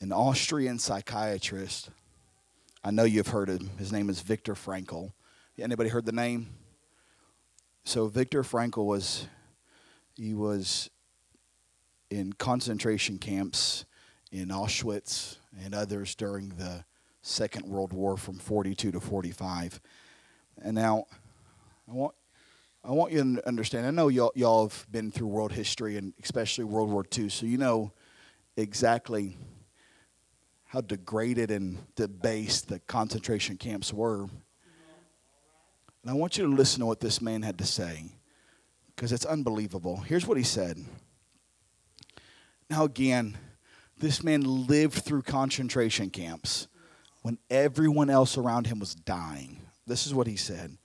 an 0.00 0.10
Austrian 0.10 0.80
psychiatrist. 0.80 1.90
I 2.82 2.90
know 2.90 3.04
you've 3.04 3.28
heard 3.28 3.48
him. 3.48 3.70
His 3.78 3.92
name 3.92 4.10
is 4.10 4.20
Viktor 4.20 4.54
Frankl. 4.54 5.12
Anybody 5.56 5.88
heard 5.88 6.06
the 6.06 6.10
name? 6.10 6.48
So 7.84 8.08
Viktor 8.08 8.42
Frankl 8.42 8.84
was 8.84 9.28
he 10.16 10.34
was 10.34 10.90
in 12.10 12.32
concentration 12.32 13.18
camps 13.18 13.84
in 14.32 14.48
Auschwitz 14.48 15.36
and 15.62 15.72
others 15.72 16.16
during 16.16 16.48
the 16.48 16.84
Second 17.20 17.66
World 17.66 17.92
War 17.92 18.16
from 18.16 18.34
42 18.34 18.90
to 18.90 19.00
45. 19.00 19.80
And 20.60 20.74
now 20.74 21.06
I 21.88 21.92
want 21.92 22.14
I 22.84 22.90
want 22.90 23.12
you 23.12 23.36
to 23.36 23.46
understand. 23.46 23.86
I 23.86 23.90
know 23.90 24.08
y'all, 24.08 24.32
y'all 24.34 24.68
have 24.68 24.86
been 24.90 25.12
through 25.12 25.28
world 25.28 25.52
history 25.52 25.96
and 25.96 26.12
especially 26.22 26.64
World 26.64 26.90
War 26.90 27.04
II, 27.16 27.28
so 27.28 27.46
you 27.46 27.56
know 27.56 27.92
exactly 28.56 29.36
how 30.64 30.80
degraded 30.80 31.50
and 31.52 31.78
debased 31.94 32.68
the 32.68 32.80
concentration 32.80 33.56
camps 33.56 33.92
were. 33.92 34.22
And 34.22 36.10
I 36.10 36.14
want 36.14 36.36
you 36.36 36.44
to 36.44 36.50
listen 36.50 36.80
to 36.80 36.86
what 36.86 36.98
this 36.98 37.20
man 37.20 37.42
had 37.42 37.58
to 37.58 37.66
say 37.66 38.06
because 38.96 39.12
it's 39.12 39.24
unbelievable. 39.24 39.98
Here's 39.98 40.26
what 40.26 40.36
he 40.36 40.42
said. 40.42 40.84
Now, 42.68 42.84
again, 42.84 43.36
this 43.98 44.24
man 44.24 44.66
lived 44.66 45.04
through 45.04 45.22
concentration 45.22 46.10
camps 46.10 46.66
when 47.20 47.38
everyone 47.50 48.10
else 48.10 48.36
around 48.36 48.66
him 48.66 48.80
was 48.80 48.94
dying. 48.94 49.60
This 49.86 50.06
is 50.06 50.14
what 50.14 50.26
he 50.26 50.36
said. 50.36 50.76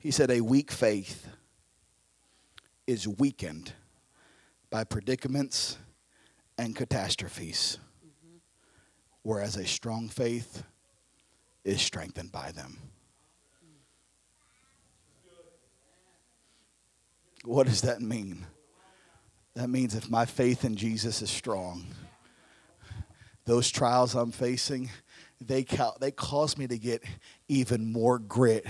He 0.00 0.10
said, 0.10 0.30
A 0.30 0.40
weak 0.40 0.70
faith 0.72 1.28
is 2.86 3.06
weakened 3.06 3.74
by 4.70 4.82
predicaments 4.82 5.76
and 6.56 6.74
catastrophes, 6.74 7.78
whereas 9.22 9.56
a 9.56 9.66
strong 9.66 10.08
faith 10.08 10.64
is 11.64 11.82
strengthened 11.82 12.32
by 12.32 12.50
them. 12.50 12.78
What 17.44 17.66
does 17.66 17.82
that 17.82 18.00
mean? 18.00 18.46
That 19.54 19.68
means 19.68 19.94
if 19.94 20.08
my 20.08 20.24
faith 20.24 20.64
in 20.64 20.76
Jesus 20.76 21.20
is 21.20 21.30
strong, 21.30 21.86
those 23.44 23.70
trials 23.70 24.14
I'm 24.14 24.32
facing, 24.32 24.88
they, 25.40 25.64
ca- 25.64 25.94
they 26.00 26.10
cause 26.10 26.56
me 26.58 26.66
to 26.66 26.78
get 26.78 27.02
even 27.48 27.90
more 27.90 28.18
grit, 28.18 28.66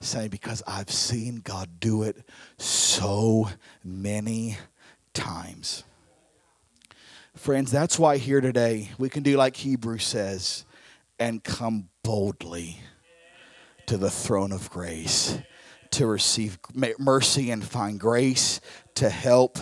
saying, 0.00 0.30
because 0.30 0.62
I've 0.66 0.90
seen 0.90 1.40
God 1.42 1.80
do 1.80 2.04
it 2.04 2.16
so 2.58 3.48
many 3.84 4.58
times. 5.14 5.84
Friends, 7.34 7.72
that's 7.72 7.98
why 7.98 8.18
here 8.18 8.40
today 8.40 8.90
we 8.98 9.08
can 9.08 9.22
do 9.22 9.36
like 9.36 9.56
Hebrews 9.56 10.04
says 10.04 10.64
and 11.18 11.42
come 11.42 11.88
boldly 12.02 12.80
to 13.86 13.96
the 13.96 14.10
throne 14.10 14.52
of 14.52 14.70
grace 14.70 15.38
to 15.90 16.06
receive 16.06 16.58
mercy 16.98 17.50
and 17.50 17.64
find 17.64 17.98
grace 17.98 18.60
to 18.94 19.08
help 19.08 19.58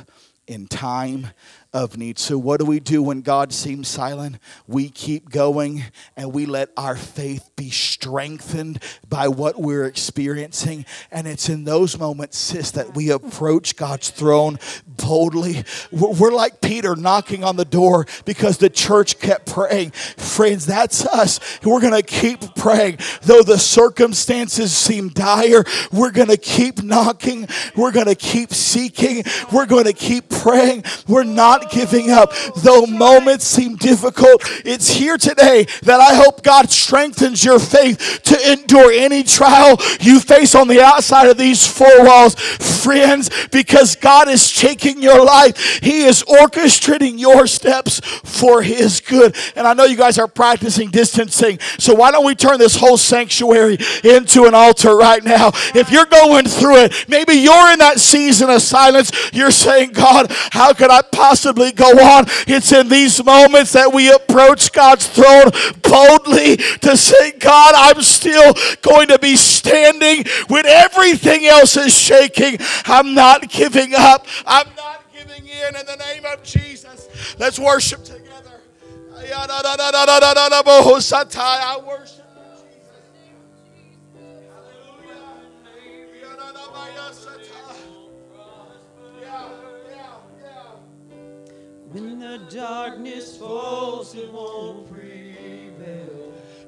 in 0.46 0.66
time 0.66 1.28
of 1.72 1.96
need. 1.96 2.18
So, 2.18 2.38
what 2.38 2.60
do 2.60 2.66
we 2.66 2.80
do 2.80 3.02
when 3.02 3.22
God 3.22 3.52
seems 3.52 3.88
silent? 3.88 4.38
We 4.66 4.88
keep 4.88 5.30
going 5.30 5.84
and 6.16 6.32
we 6.32 6.46
let 6.46 6.70
our 6.76 6.96
faith 6.96 7.49
be 7.60 7.68
strengthened 7.68 8.82
by 9.10 9.28
what 9.28 9.60
we're 9.60 9.84
experiencing. 9.84 10.86
And 11.10 11.26
it's 11.26 11.50
in 11.50 11.64
those 11.64 11.98
moments, 11.98 12.38
sis, 12.38 12.70
that 12.70 12.94
we 12.94 13.10
approach 13.10 13.76
God's 13.76 14.08
throne 14.08 14.58
boldly. 14.86 15.64
We're 15.92 16.30
like 16.30 16.62
Peter 16.62 16.96
knocking 16.96 17.44
on 17.44 17.56
the 17.56 17.66
door 17.66 18.06
because 18.24 18.56
the 18.56 18.70
church 18.70 19.18
kept 19.18 19.44
praying. 19.44 19.90
Friends, 19.90 20.64
that's 20.64 21.04
us. 21.04 21.38
We're 21.62 21.82
going 21.82 21.92
to 21.92 22.02
keep 22.02 22.54
praying. 22.54 22.98
Though 23.22 23.42
the 23.42 23.58
circumstances 23.58 24.74
seem 24.74 25.10
dire, 25.10 25.64
we're 25.92 26.12
going 26.12 26.28
to 26.28 26.38
keep 26.38 26.82
knocking. 26.82 27.46
We're 27.76 27.92
going 27.92 28.06
to 28.06 28.14
keep 28.14 28.54
seeking. 28.54 29.22
We're 29.52 29.66
going 29.66 29.84
to 29.84 29.92
keep 29.92 30.30
praying. 30.30 30.84
We're 31.06 31.24
not 31.24 31.70
giving 31.70 32.10
up. 32.10 32.32
Though 32.56 32.86
moments 32.86 33.44
seem 33.44 33.76
difficult, 33.76 34.44
it's 34.64 34.88
here 34.88 35.18
today 35.18 35.66
that 35.82 36.00
I 36.00 36.14
hope 36.14 36.42
God 36.42 36.70
strengthens 36.70 37.44
your 37.44 37.49
faith 37.58 38.20
to 38.24 38.52
endure 38.52 38.92
any 38.92 39.22
trial 39.22 39.76
you 40.00 40.20
face 40.20 40.54
on 40.54 40.68
the 40.68 40.80
outside 40.80 41.28
of 41.28 41.36
these 41.36 41.66
four 41.66 42.04
walls. 42.04 42.34
Friends, 42.34 43.30
because 43.48 43.96
God 43.96 44.28
is 44.28 44.52
taking 44.52 45.02
your 45.02 45.24
life, 45.24 45.80
He 45.82 46.02
is 46.02 46.22
orchestrating 46.24 47.18
your 47.18 47.46
steps 47.46 48.00
for 48.00 48.62
His 48.62 49.00
good. 49.00 49.36
And 49.56 49.66
I 49.66 49.74
know 49.74 49.84
you 49.84 49.96
guys 49.96 50.18
are 50.18 50.28
practicing 50.28 50.90
distancing, 50.90 51.58
so 51.78 51.94
why 51.94 52.10
don't 52.10 52.24
we 52.24 52.34
turn 52.34 52.58
this 52.58 52.76
whole 52.76 52.96
sanctuary 52.96 53.78
into 54.04 54.44
an 54.44 54.54
altar 54.54 54.96
right 54.96 55.22
now? 55.22 55.48
If 55.74 55.90
you're 55.90 56.06
going 56.06 56.46
through 56.46 56.84
it, 56.84 57.06
maybe 57.08 57.34
you're 57.34 57.72
in 57.72 57.78
that 57.80 57.98
season 57.98 58.50
of 58.50 58.62
silence, 58.62 59.10
you're 59.32 59.50
saying, 59.50 59.92
God, 59.92 60.30
how 60.52 60.72
could 60.72 60.90
I 60.90 61.02
possibly 61.02 61.30
possibly 61.30 61.72
go 61.72 61.90
on. 61.98 62.24
It's 62.46 62.72
in 62.72 62.88
these 62.88 63.24
moments 63.24 63.72
that 63.72 63.92
we 63.92 64.12
approach 64.12 64.72
God's 64.72 65.06
throne 65.06 65.50
boldly 65.82 66.56
to 66.56 66.96
say, 66.96 67.32
God, 67.40 67.74
I'm 67.76 68.02
still 68.02 68.54
going 68.82 69.08
to 69.08 69.18
be 69.18 69.36
standing 69.36 70.24
when 70.48 70.66
everything 70.66 71.46
else 71.46 71.76
is 71.76 71.96
shaking. 71.96 72.58
I'm 72.84 73.14
not 73.14 73.48
giving 73.48 73.94
up. 73.94 74.26
I'm 74.46 74.68
not 74.76 75.04
giving 75.12 75.48
in 75.48 75.76
in 75.76 75.86
the 75.86 75.96
name 75.96 76.24
of 76.26 76.42
Jesus. 76.42 77.08
Let's 77.38 77.58
worship 77.58 78.04
together. 78.04 78.60
I 81.62 81.78
worship. 81.86 82.16
Jesus. 82.16 82.20
When 91.92 92.20
the 92.20 92.38
darkness 92.48 93.36
falls, 93.36 94.14
it 94.14 94.32
won't 94.32 94.88
prevail. 94.90 95.29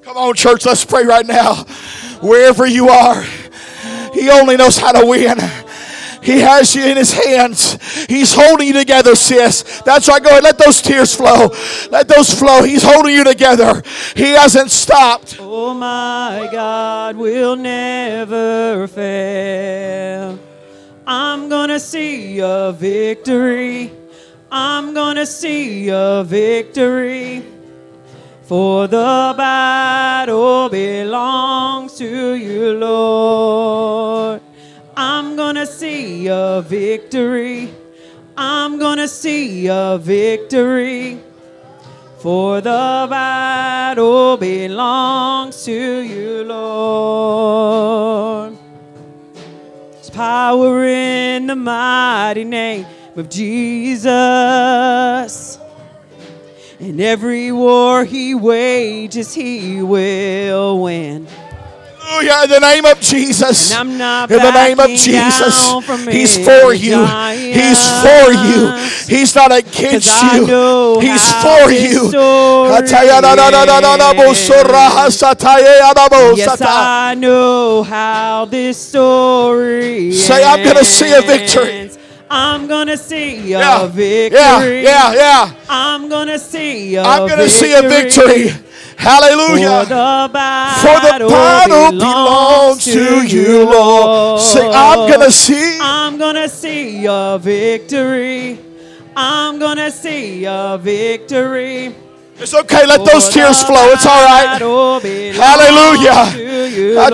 Come 0.02 0.16
on, 0.16 0.34
church, 0.34 0.66
let's 0.66 0.84
pray 0.84 1.04
right 1.04 1.24
now. 1.24 1.64
Wherever 2.20 2.66
you 2.66 2.88
are, 2.88 3.22
He 4.12 4.30
only 4.30 4.56
knows 4.56 4.76
how 4.76 4.92
to 4.92 5.06
win. 5.06 5.38
He 6.22 6.40
has 6.40 6.74
you 6.74 6.84
in 6.84 6.96
his 6.96 7.12
hands. 7.12 8.06
He's 8.06 8.32
holding 8.32 8.68
you 8.68 8.74
together, 8.74 9.16
sis. 9.16 9.80
That's 9.84 10.08
right. 10.08 10.22
Go 10.22 10.30
ahead. 10.30 10.44
Let 10.44 10.56
those 10.56 10.80
tears 10.80 11.14
flow. 11.14 11.50
Let 11.90 12.06
those 12.06 12.32
flow. 12.32 12.62
He's 12.62 12.84
holding 12.84 13.12
you 13.12 13.24
together. 13.24 13.82
He 14.14 14.30
hasn't 14.30 14.70
stopped. 14.70 15.38
Oh, 15.40 15.74
my 15.74 16.48
God 16.52 17.16
will 17.16 17.56
never 17.56 18.86
fail. 18.86 20.38
I'm 21.06 21.48
going 21.48 21.70
to 21.70 21.80
see 21.80 22.38
a 22.40 22.72
victory. 22.72 23.90
I'm 24.54 24.92
gonna 24.92 25.24
see 25.24 25.88
a 25.88 26.22
victory. 26.24 27.42
For 28.52 28.84
the 28.86 29.32
battle 29.34 30.68
belongs 30.68 31.94
to 31.96 32.34
you, 32.34 32.74
Lord. 32.74 34.42
I'm 34.94 35.36
gonna 35.36 35.64
see 35.64 36.26
a 36.26 36.60
victory. 36.60 37.72
I'm 38.36 38.78
gonna 38.78 39.08
see 39.08 39.68
a 39.68 39.96
victory. 39.96 41.18
For 42.18 42.60
the 42.60 43.06
battle 43.08 44.36
belongs 44.36 45.64
to 45.64 46.02
you, 46.02 46.44
Lord. 46.44 47.78
There's 49.92 50.10
power 50.10 50.84
in 50.84 51.46
the 51.46 51.56
mighty 51.56 52.44
name 52.44 52.84
of 53.16 53.30
Jesus. 53.30 54.12
In 56.82 57.00
every 57.00 57.52
war 57.52 58.04
he 58.04 58.34
wages, 58.34 59.32
he 59.34 59.80
will 59.80 60.82
win. 60.82 61.28
Hallelujah. 62.00 62.42
In 62.42 62.50
the 62.50 62.58
name 62.58 62.84
of 62.84 63.00
Jesus. 63.00 63.70
And 63.70 63.78
I'm 63.92 63.96
not 63.96 64.28
in 64.32 64.38
the 64.42 64.50
name 64.50 64.80
of 64.80 64.88
Jesus. 64.88 65.70
He's 66.10 66.34
for 66.44 66.74
you. 66.74 67.06
He's 67.38 67.78
for 68.02 68.32
you. 68.32 68.74
He's 69.06 69.32
not 69.36 69.52
against 69.52 70.10
you. 70.34 70.98
He's 71.00 71.32
for 71.34 71.70
you. 71.70 72.10
Yes, 76.36 76.60
I 76.60 77.14
know 77.16 77.84
how 77.84 78.46
this 78.46 78.76
story 78.76 80.10
Say, 80.10 80.42
I'm 80.42 80.64
gonna 80.64 80.84
see 80.84 81.12
a 81.12 81.22
victory. 81.22 81.91
I'm 82.34 82.66
gonna 82.66 82.96
see 82.96 83.52
a 83.52 83.58
yeah, 83.58 83.86
victory. 83.86 84.82
Yeah, 84.82 85.12
yeah, 85.12 85.14
yeah. 85.14 85.54
I'm 85.68 86.08
gonna 86.08 86.38
see 86.38 86.94
a 86.94 87.02
I'm 87.02 87.28
gonna 87.28 87.44
victory. 87.44 87.48
see 87.50 87.74
a 87.74 87.82
victory. 87.82 88.48
Hallelujah. 88.96 89.82
For 89.82 89.88
the 89.90 90.30
battle, 90.32 90.80
For 90.80 91.00
the 91.00 91.28
battle 91.28 91.90
belongs, 91.90 92.84
belongs 92.84 92.84
to 92.84 93.26
you, 93.26 93.64
Lord. 93.66 94.40
Say, 94.40 94.66
I'm 94.66 95.10
gonna 95.10 95.30
see. 95.30 95.78
I'm 95.78 96.16
gonna 96.16 96.48
see 96.48 97.04
a 97.04 97.38
victory. 97.38 98.58
I'm 99.14 99.58
gonna 99.58 99.90
see 99.90 100.46
a 100.46 100.78
victory. 100.80 101.94
It's 102.38 102.54
okay, 102.54 102.86
let 102.86 103.04
those 103.04 103.28
tears 103.28 103.62
flow. 103.62 103.92
It's 103.92 104.06
all 104.06 104.24
right. 104.24 104.58
Hallelujah. 105.36 106.32
You, 106.70 106.98
I'm 106.98 107.10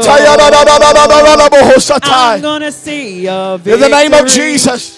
gonna 2.41 2.71
see 2.71 3.27
a 3.27 3.59
victory. 3.59 3.75
In 3.75 3.81
the 3.81 3.89
name 3.89 4.14
of 4.14 4.29
Jesus. 4.29 4.98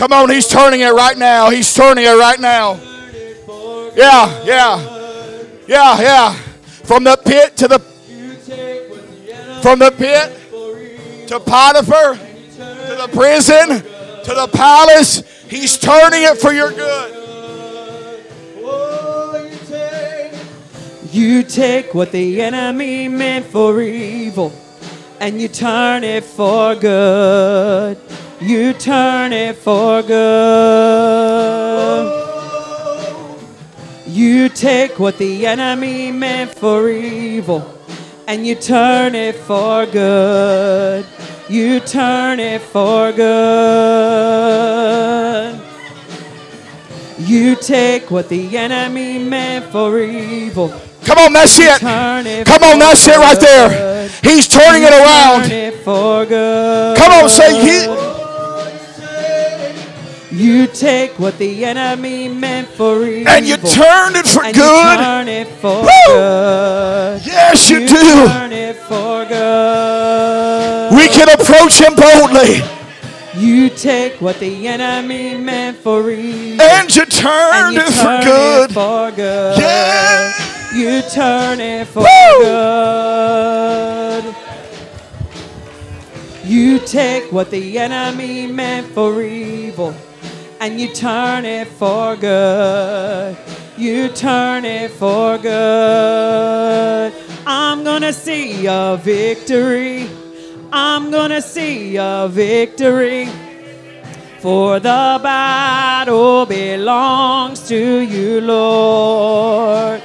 Come 0.00 0.14
on. 0.14 0.30
He's 0.30 0.48
turning 0.48 0.80
it 0.80 0.94
right 0.94 1.18
now. 1.18 1.50
He's 1.50 1.74
turning 1.74 2.06
it 2.06 2.18
right 2.18 2.40
now. 2.40 2.80
Yeah, 3.94 4.44
yeah. 4.44 5.46
Yeah, 5.68 6.00
yeah. 6.00 6.32
From 6.32 7.04
the 7.04 7.18
pit 7.22 7.54
to 7.58 7.68
the 7.68 7.78
from 9.60 9.78
the 9.78 9.90
pit 9.90 11.28
to 11.28 11.38
Potiphar 11.38 12.14
to 12.14 12.94
the 12.96 13.10
prison 13.12 13.68
to 14.24 14.34
the 14.34 14.48
palace. 14.50 15.22
He's 15.50 15.76
turning 15.76 16.22
it 16.22 16.38
for 16.38 16.54
your 16.54 16.72
good. 16.72 17.16
You 21.12 21.42
take 21.42 21.92
what 21.92 22.10
the 22.10 22.40
enemy 22.40 23.06
meant 23.08 23.44
for 23.44 23.82
evil 23.82 24.50
and 25.20 25.38
you 25.38 25.48
turn 25.48 26.04
it 26.04 26.24
for 26.24 26.74
good. 26.74 27.98
You 28.40 28.72
turn 28.72 29.34
it 29.34 29.56
for 29.56 30.02
good. 30.02 31.20
You 34.06 34.48
take 34.48 34.98
what 34.98 35.18
the 35.18 35.46
enemy 35.46 36.10
meant 36.10 36.54
for 36.54 36.88
evil 36.88 37.78
and 38.26 38.46
you 38.46 38.54
turn 38.54 39.14
it 39.14 39.34
for 39.36 39.84
good. 39.84 41.04
You 41.50 41.80
turn 41.80 42.40
it 42.40 42.62
for 42.62 43.12
good. 43.12 43.30
You 47.18 47.56
take 47.56 48.10
what 48.10 48.30
the 48.30 48.56
enemy 48.56 49.18
meant 49.18 49.66
for 49.70 49.98
evil. 50.00 50.72
Come 51.04 51.18
on, 51.18 51.32
that's 51.34 51.58
it. 51.58 51.78
Come 52.46 52.62
on, 52.62 52.78
that's 52.78 53.06
it 53.06 53.18
right 53.18 53.38
there. 53.38 54.08
He's 54.22 54.48
turning 54.48 54.82
it 54.84 54.92
around. 54.92 55.50
it. 55.50 55.84
Come 56.96 57.12
on, 57.12 57.28
say 57.28 57.52
he. 57.60 58.09
You 60.40 60.66
take 60.68 61.18
what 61.18 61.36
the 61.36 61.66
enemy 61.66 62.26
meant 62.26 62.66
for 62.68 63.04
evil. 63.04 63.30
And 63.30 63.46
you 63.46 63.58
turned 63.58 64.16
it 64.16 64.26
for 64.26 64.42
and 64.42 64.56
you 64.56 64.62
good. 64.62 64.96
turn 64.96 65.28
it 65.28 65.46
for 65.46 65.82
Woo! 65.82 65.88
good. 66.06 67.26
Yes, 67.26 67.68
you 67.68 67.80
You 67.80 67.88
do. 67.88 68.26
Turn 68.26 68.50
it 68.50 68.76
for 68.76 69.26
good. 69.26 70.94
We 70.96 71.08
can 71.08 71.28
approach 71.28 71.78
him 71.78 71.94
boldly. 71.94 72.62
You 73.36 73.68
take 73.68 74.18
what 74.22 74.40
the 74.40 74.66
enemy 74.66 75.36
meant 75.36 75.76
for 75.76 76.10
evil. 76.10 76.62
And 76.62 76.96
you 76.96 77.02
and 77.02 77.74
you 77.74 77.82
it 77.82 77.92
for 77.92 78.02
turn 78.02 78.24
good. 78.24 78.70
It 78.70 78.72
for 78.72 79.10
good. 79.10 79.58
Yeah. 79.60 80.32
You 80.74 81.02
turn 81.02 81.60
it 81.60 81.86
for 81.86 82.00
Woo! 82.00 82.38
good. 82.40 84.34
You 86.46 86.78
take 86.78 87.30
what 87.30 87.50
the 87.50 87.78
enemy 87.78 88.46
meant 88.46 88.86
for 88.94 89.20
evil 89.22 89.94
and 90.60 90.78
you 90.78 90.92
turn 90.94 91.46
it 91.46 91.66
for 91.66 92.16
good. 92.16 93.34
You 93.78 94.08
turn 94.10 94.66
it 94.66 94.90
for 94.90 95.38
good. 95.38 97.14
I'm 97.46 97.82
gonna 97.82 98.12
see 98.12 98.66
a 98.66 98.98
victory. 99.02 100.06
I'm 100.70 101.10
gonna 101.10 101.40
see 101.40 101.96
a 101.96 102.28
victory. 102.30 103.26
For 104.40 104.80
the 104.80 105.18
battle 105.22 106.44
belongs 106.44 107.66
to 107.68 108.00
you, 108.00 108.42
Lord. 108.42 110.02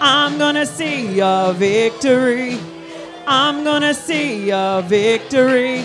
I'm 0.00 0.38
gonna 0.38 0.64
see 0.64 1.20
a 1.20 1.52
victory. 1.54 2.58
I'm 3.26 3.62
gonna 3.62 3.92
see 3.92 4.48
a 4.50 4.82
victory. 4.86 5.84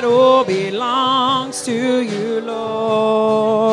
that 0.00 0.06
all 0.06 0.44
belongs 0.44 1.64
to 1.64 1.72
you, 2.02 2.40
Lord. 2.40 3.68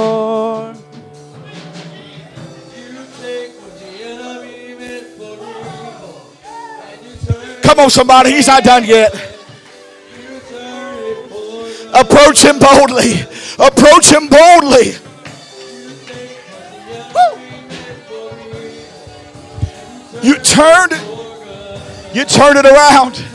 Come 7.61 7.79
on, 7.79 7.89
somebody. 7.91 8.31
He's 8.31 8.47
not 8.47 8.63
done 8.63 8.85
yet. 8.85 9.13
Approach 11.93 12.43
him 12.43 12.57
boldly. 12.57 13.21
Approach 13.59 14.11
him 14.11 14.27
boldly. 14.27 14.95
You 20.23 20.39
turned. 20.39 20.93
You 22.15 22.25
turned 22.25 22.57
it 22.57 22.65
around. 22.65 23.34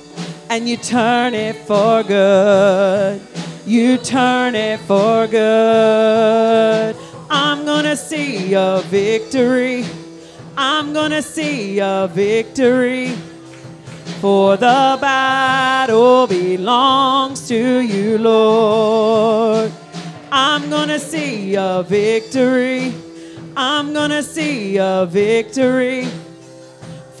and 0.51 0.67
you 0.67 0.75
turn 0.75 1.33
it 1.33 1.55
for 1.65 2.03
good. 2.03 3.21
You 3.65 3.97
turn 3.97 4.53
it 4.53 4.81
for 4.81 5.25
good. 5.25 6.93
I'm 7.29 7.63
gonna 7.63 7.95
see 7.95 8.53
a 8.53 8.81
victory. 8.87 9.85
I'm 10.57 10.91
gonna 10.91 11.21
see 11.21 11.79
a 11.79 12.09
victory. 12.11 13.15
For 14.19 14.57
the 14.57 14.97
battle 14.99 16.27
belongs 16.27 17.47
to 17.47 17.79
you, 17.79 18.17
Lord. 18.17 19.71
I'm 20.33 20.69
gonna 20.69 20.99
see 20.99 21.55
a 21.55 21.81
victory. 21.81 22.93
I'm 23.55 23.93
gonna 23.93 24.21
see 24.21 24.75
a 24.75 25.07
victory. 25.09 26.09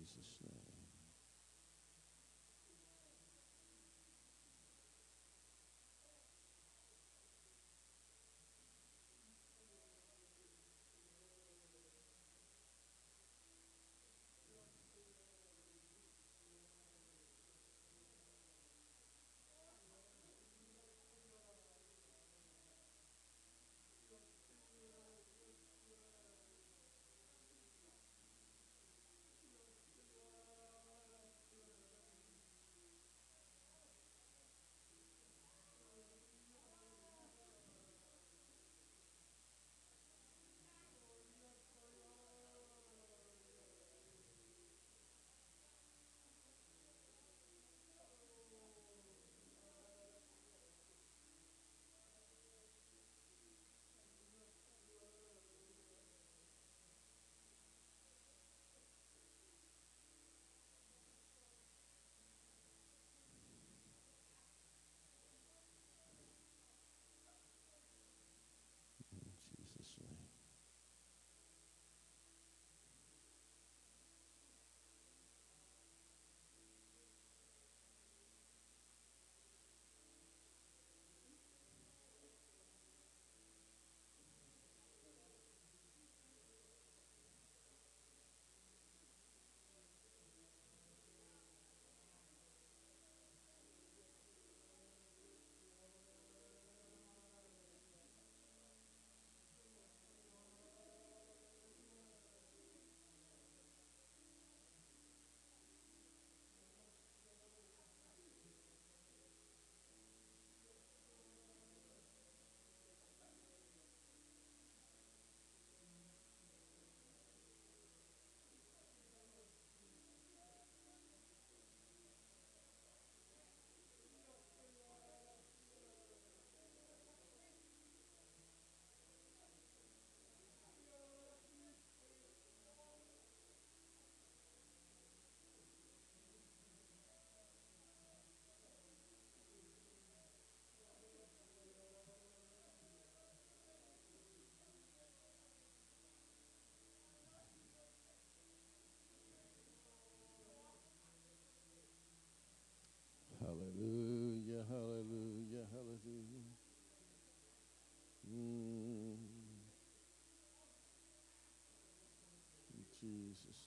Jesus' 0.00 0.40
name. 0.44 0.59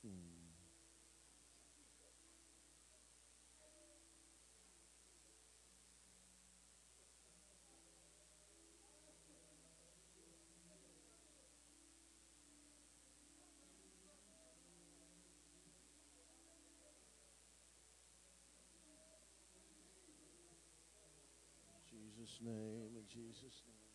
In 0.03 0.11
Jesus' 21.91 22.39
name, 22.43 22.91
in 22.97 23.07
Jesus' 23.07 23.63
name. 23.67 23.92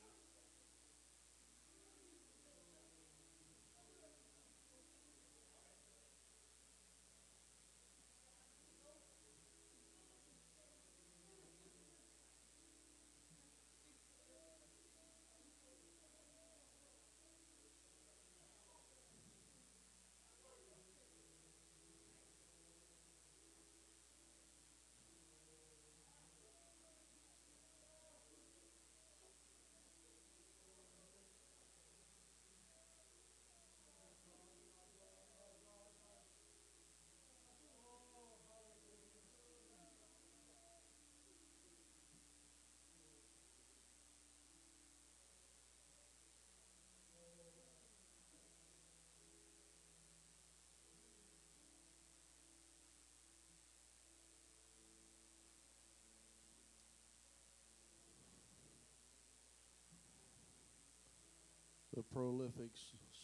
Prolific 62.12 62.70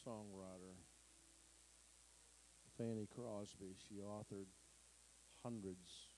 songwriter 0.06 0.76
Fanny 2.76 3.06
Crosby. 3.14 3.76
She 3.88 4.00
authored 4.00 4.50
hundreds 5.42 6.08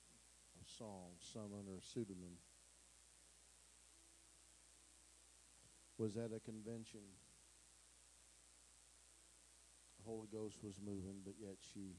of 0.59 0.69
songs, 0.69 1.21
some 1.33 1.53
under 1.57 1.77
a 1.77 1.81
pseudonym. 1.81 2.37
Was 5.97 6.17
at 6.17 6.31
a 6.35 6.39
convention. 6.39 7.01
The 9.99 10.05
Holy 10.05 10.27
Ghost 10.31 10.63
was 10.63 10.75
moving, 10.83 11.21
but 11.25 11.33
yet 11.39 11.57
she 11.73 11.95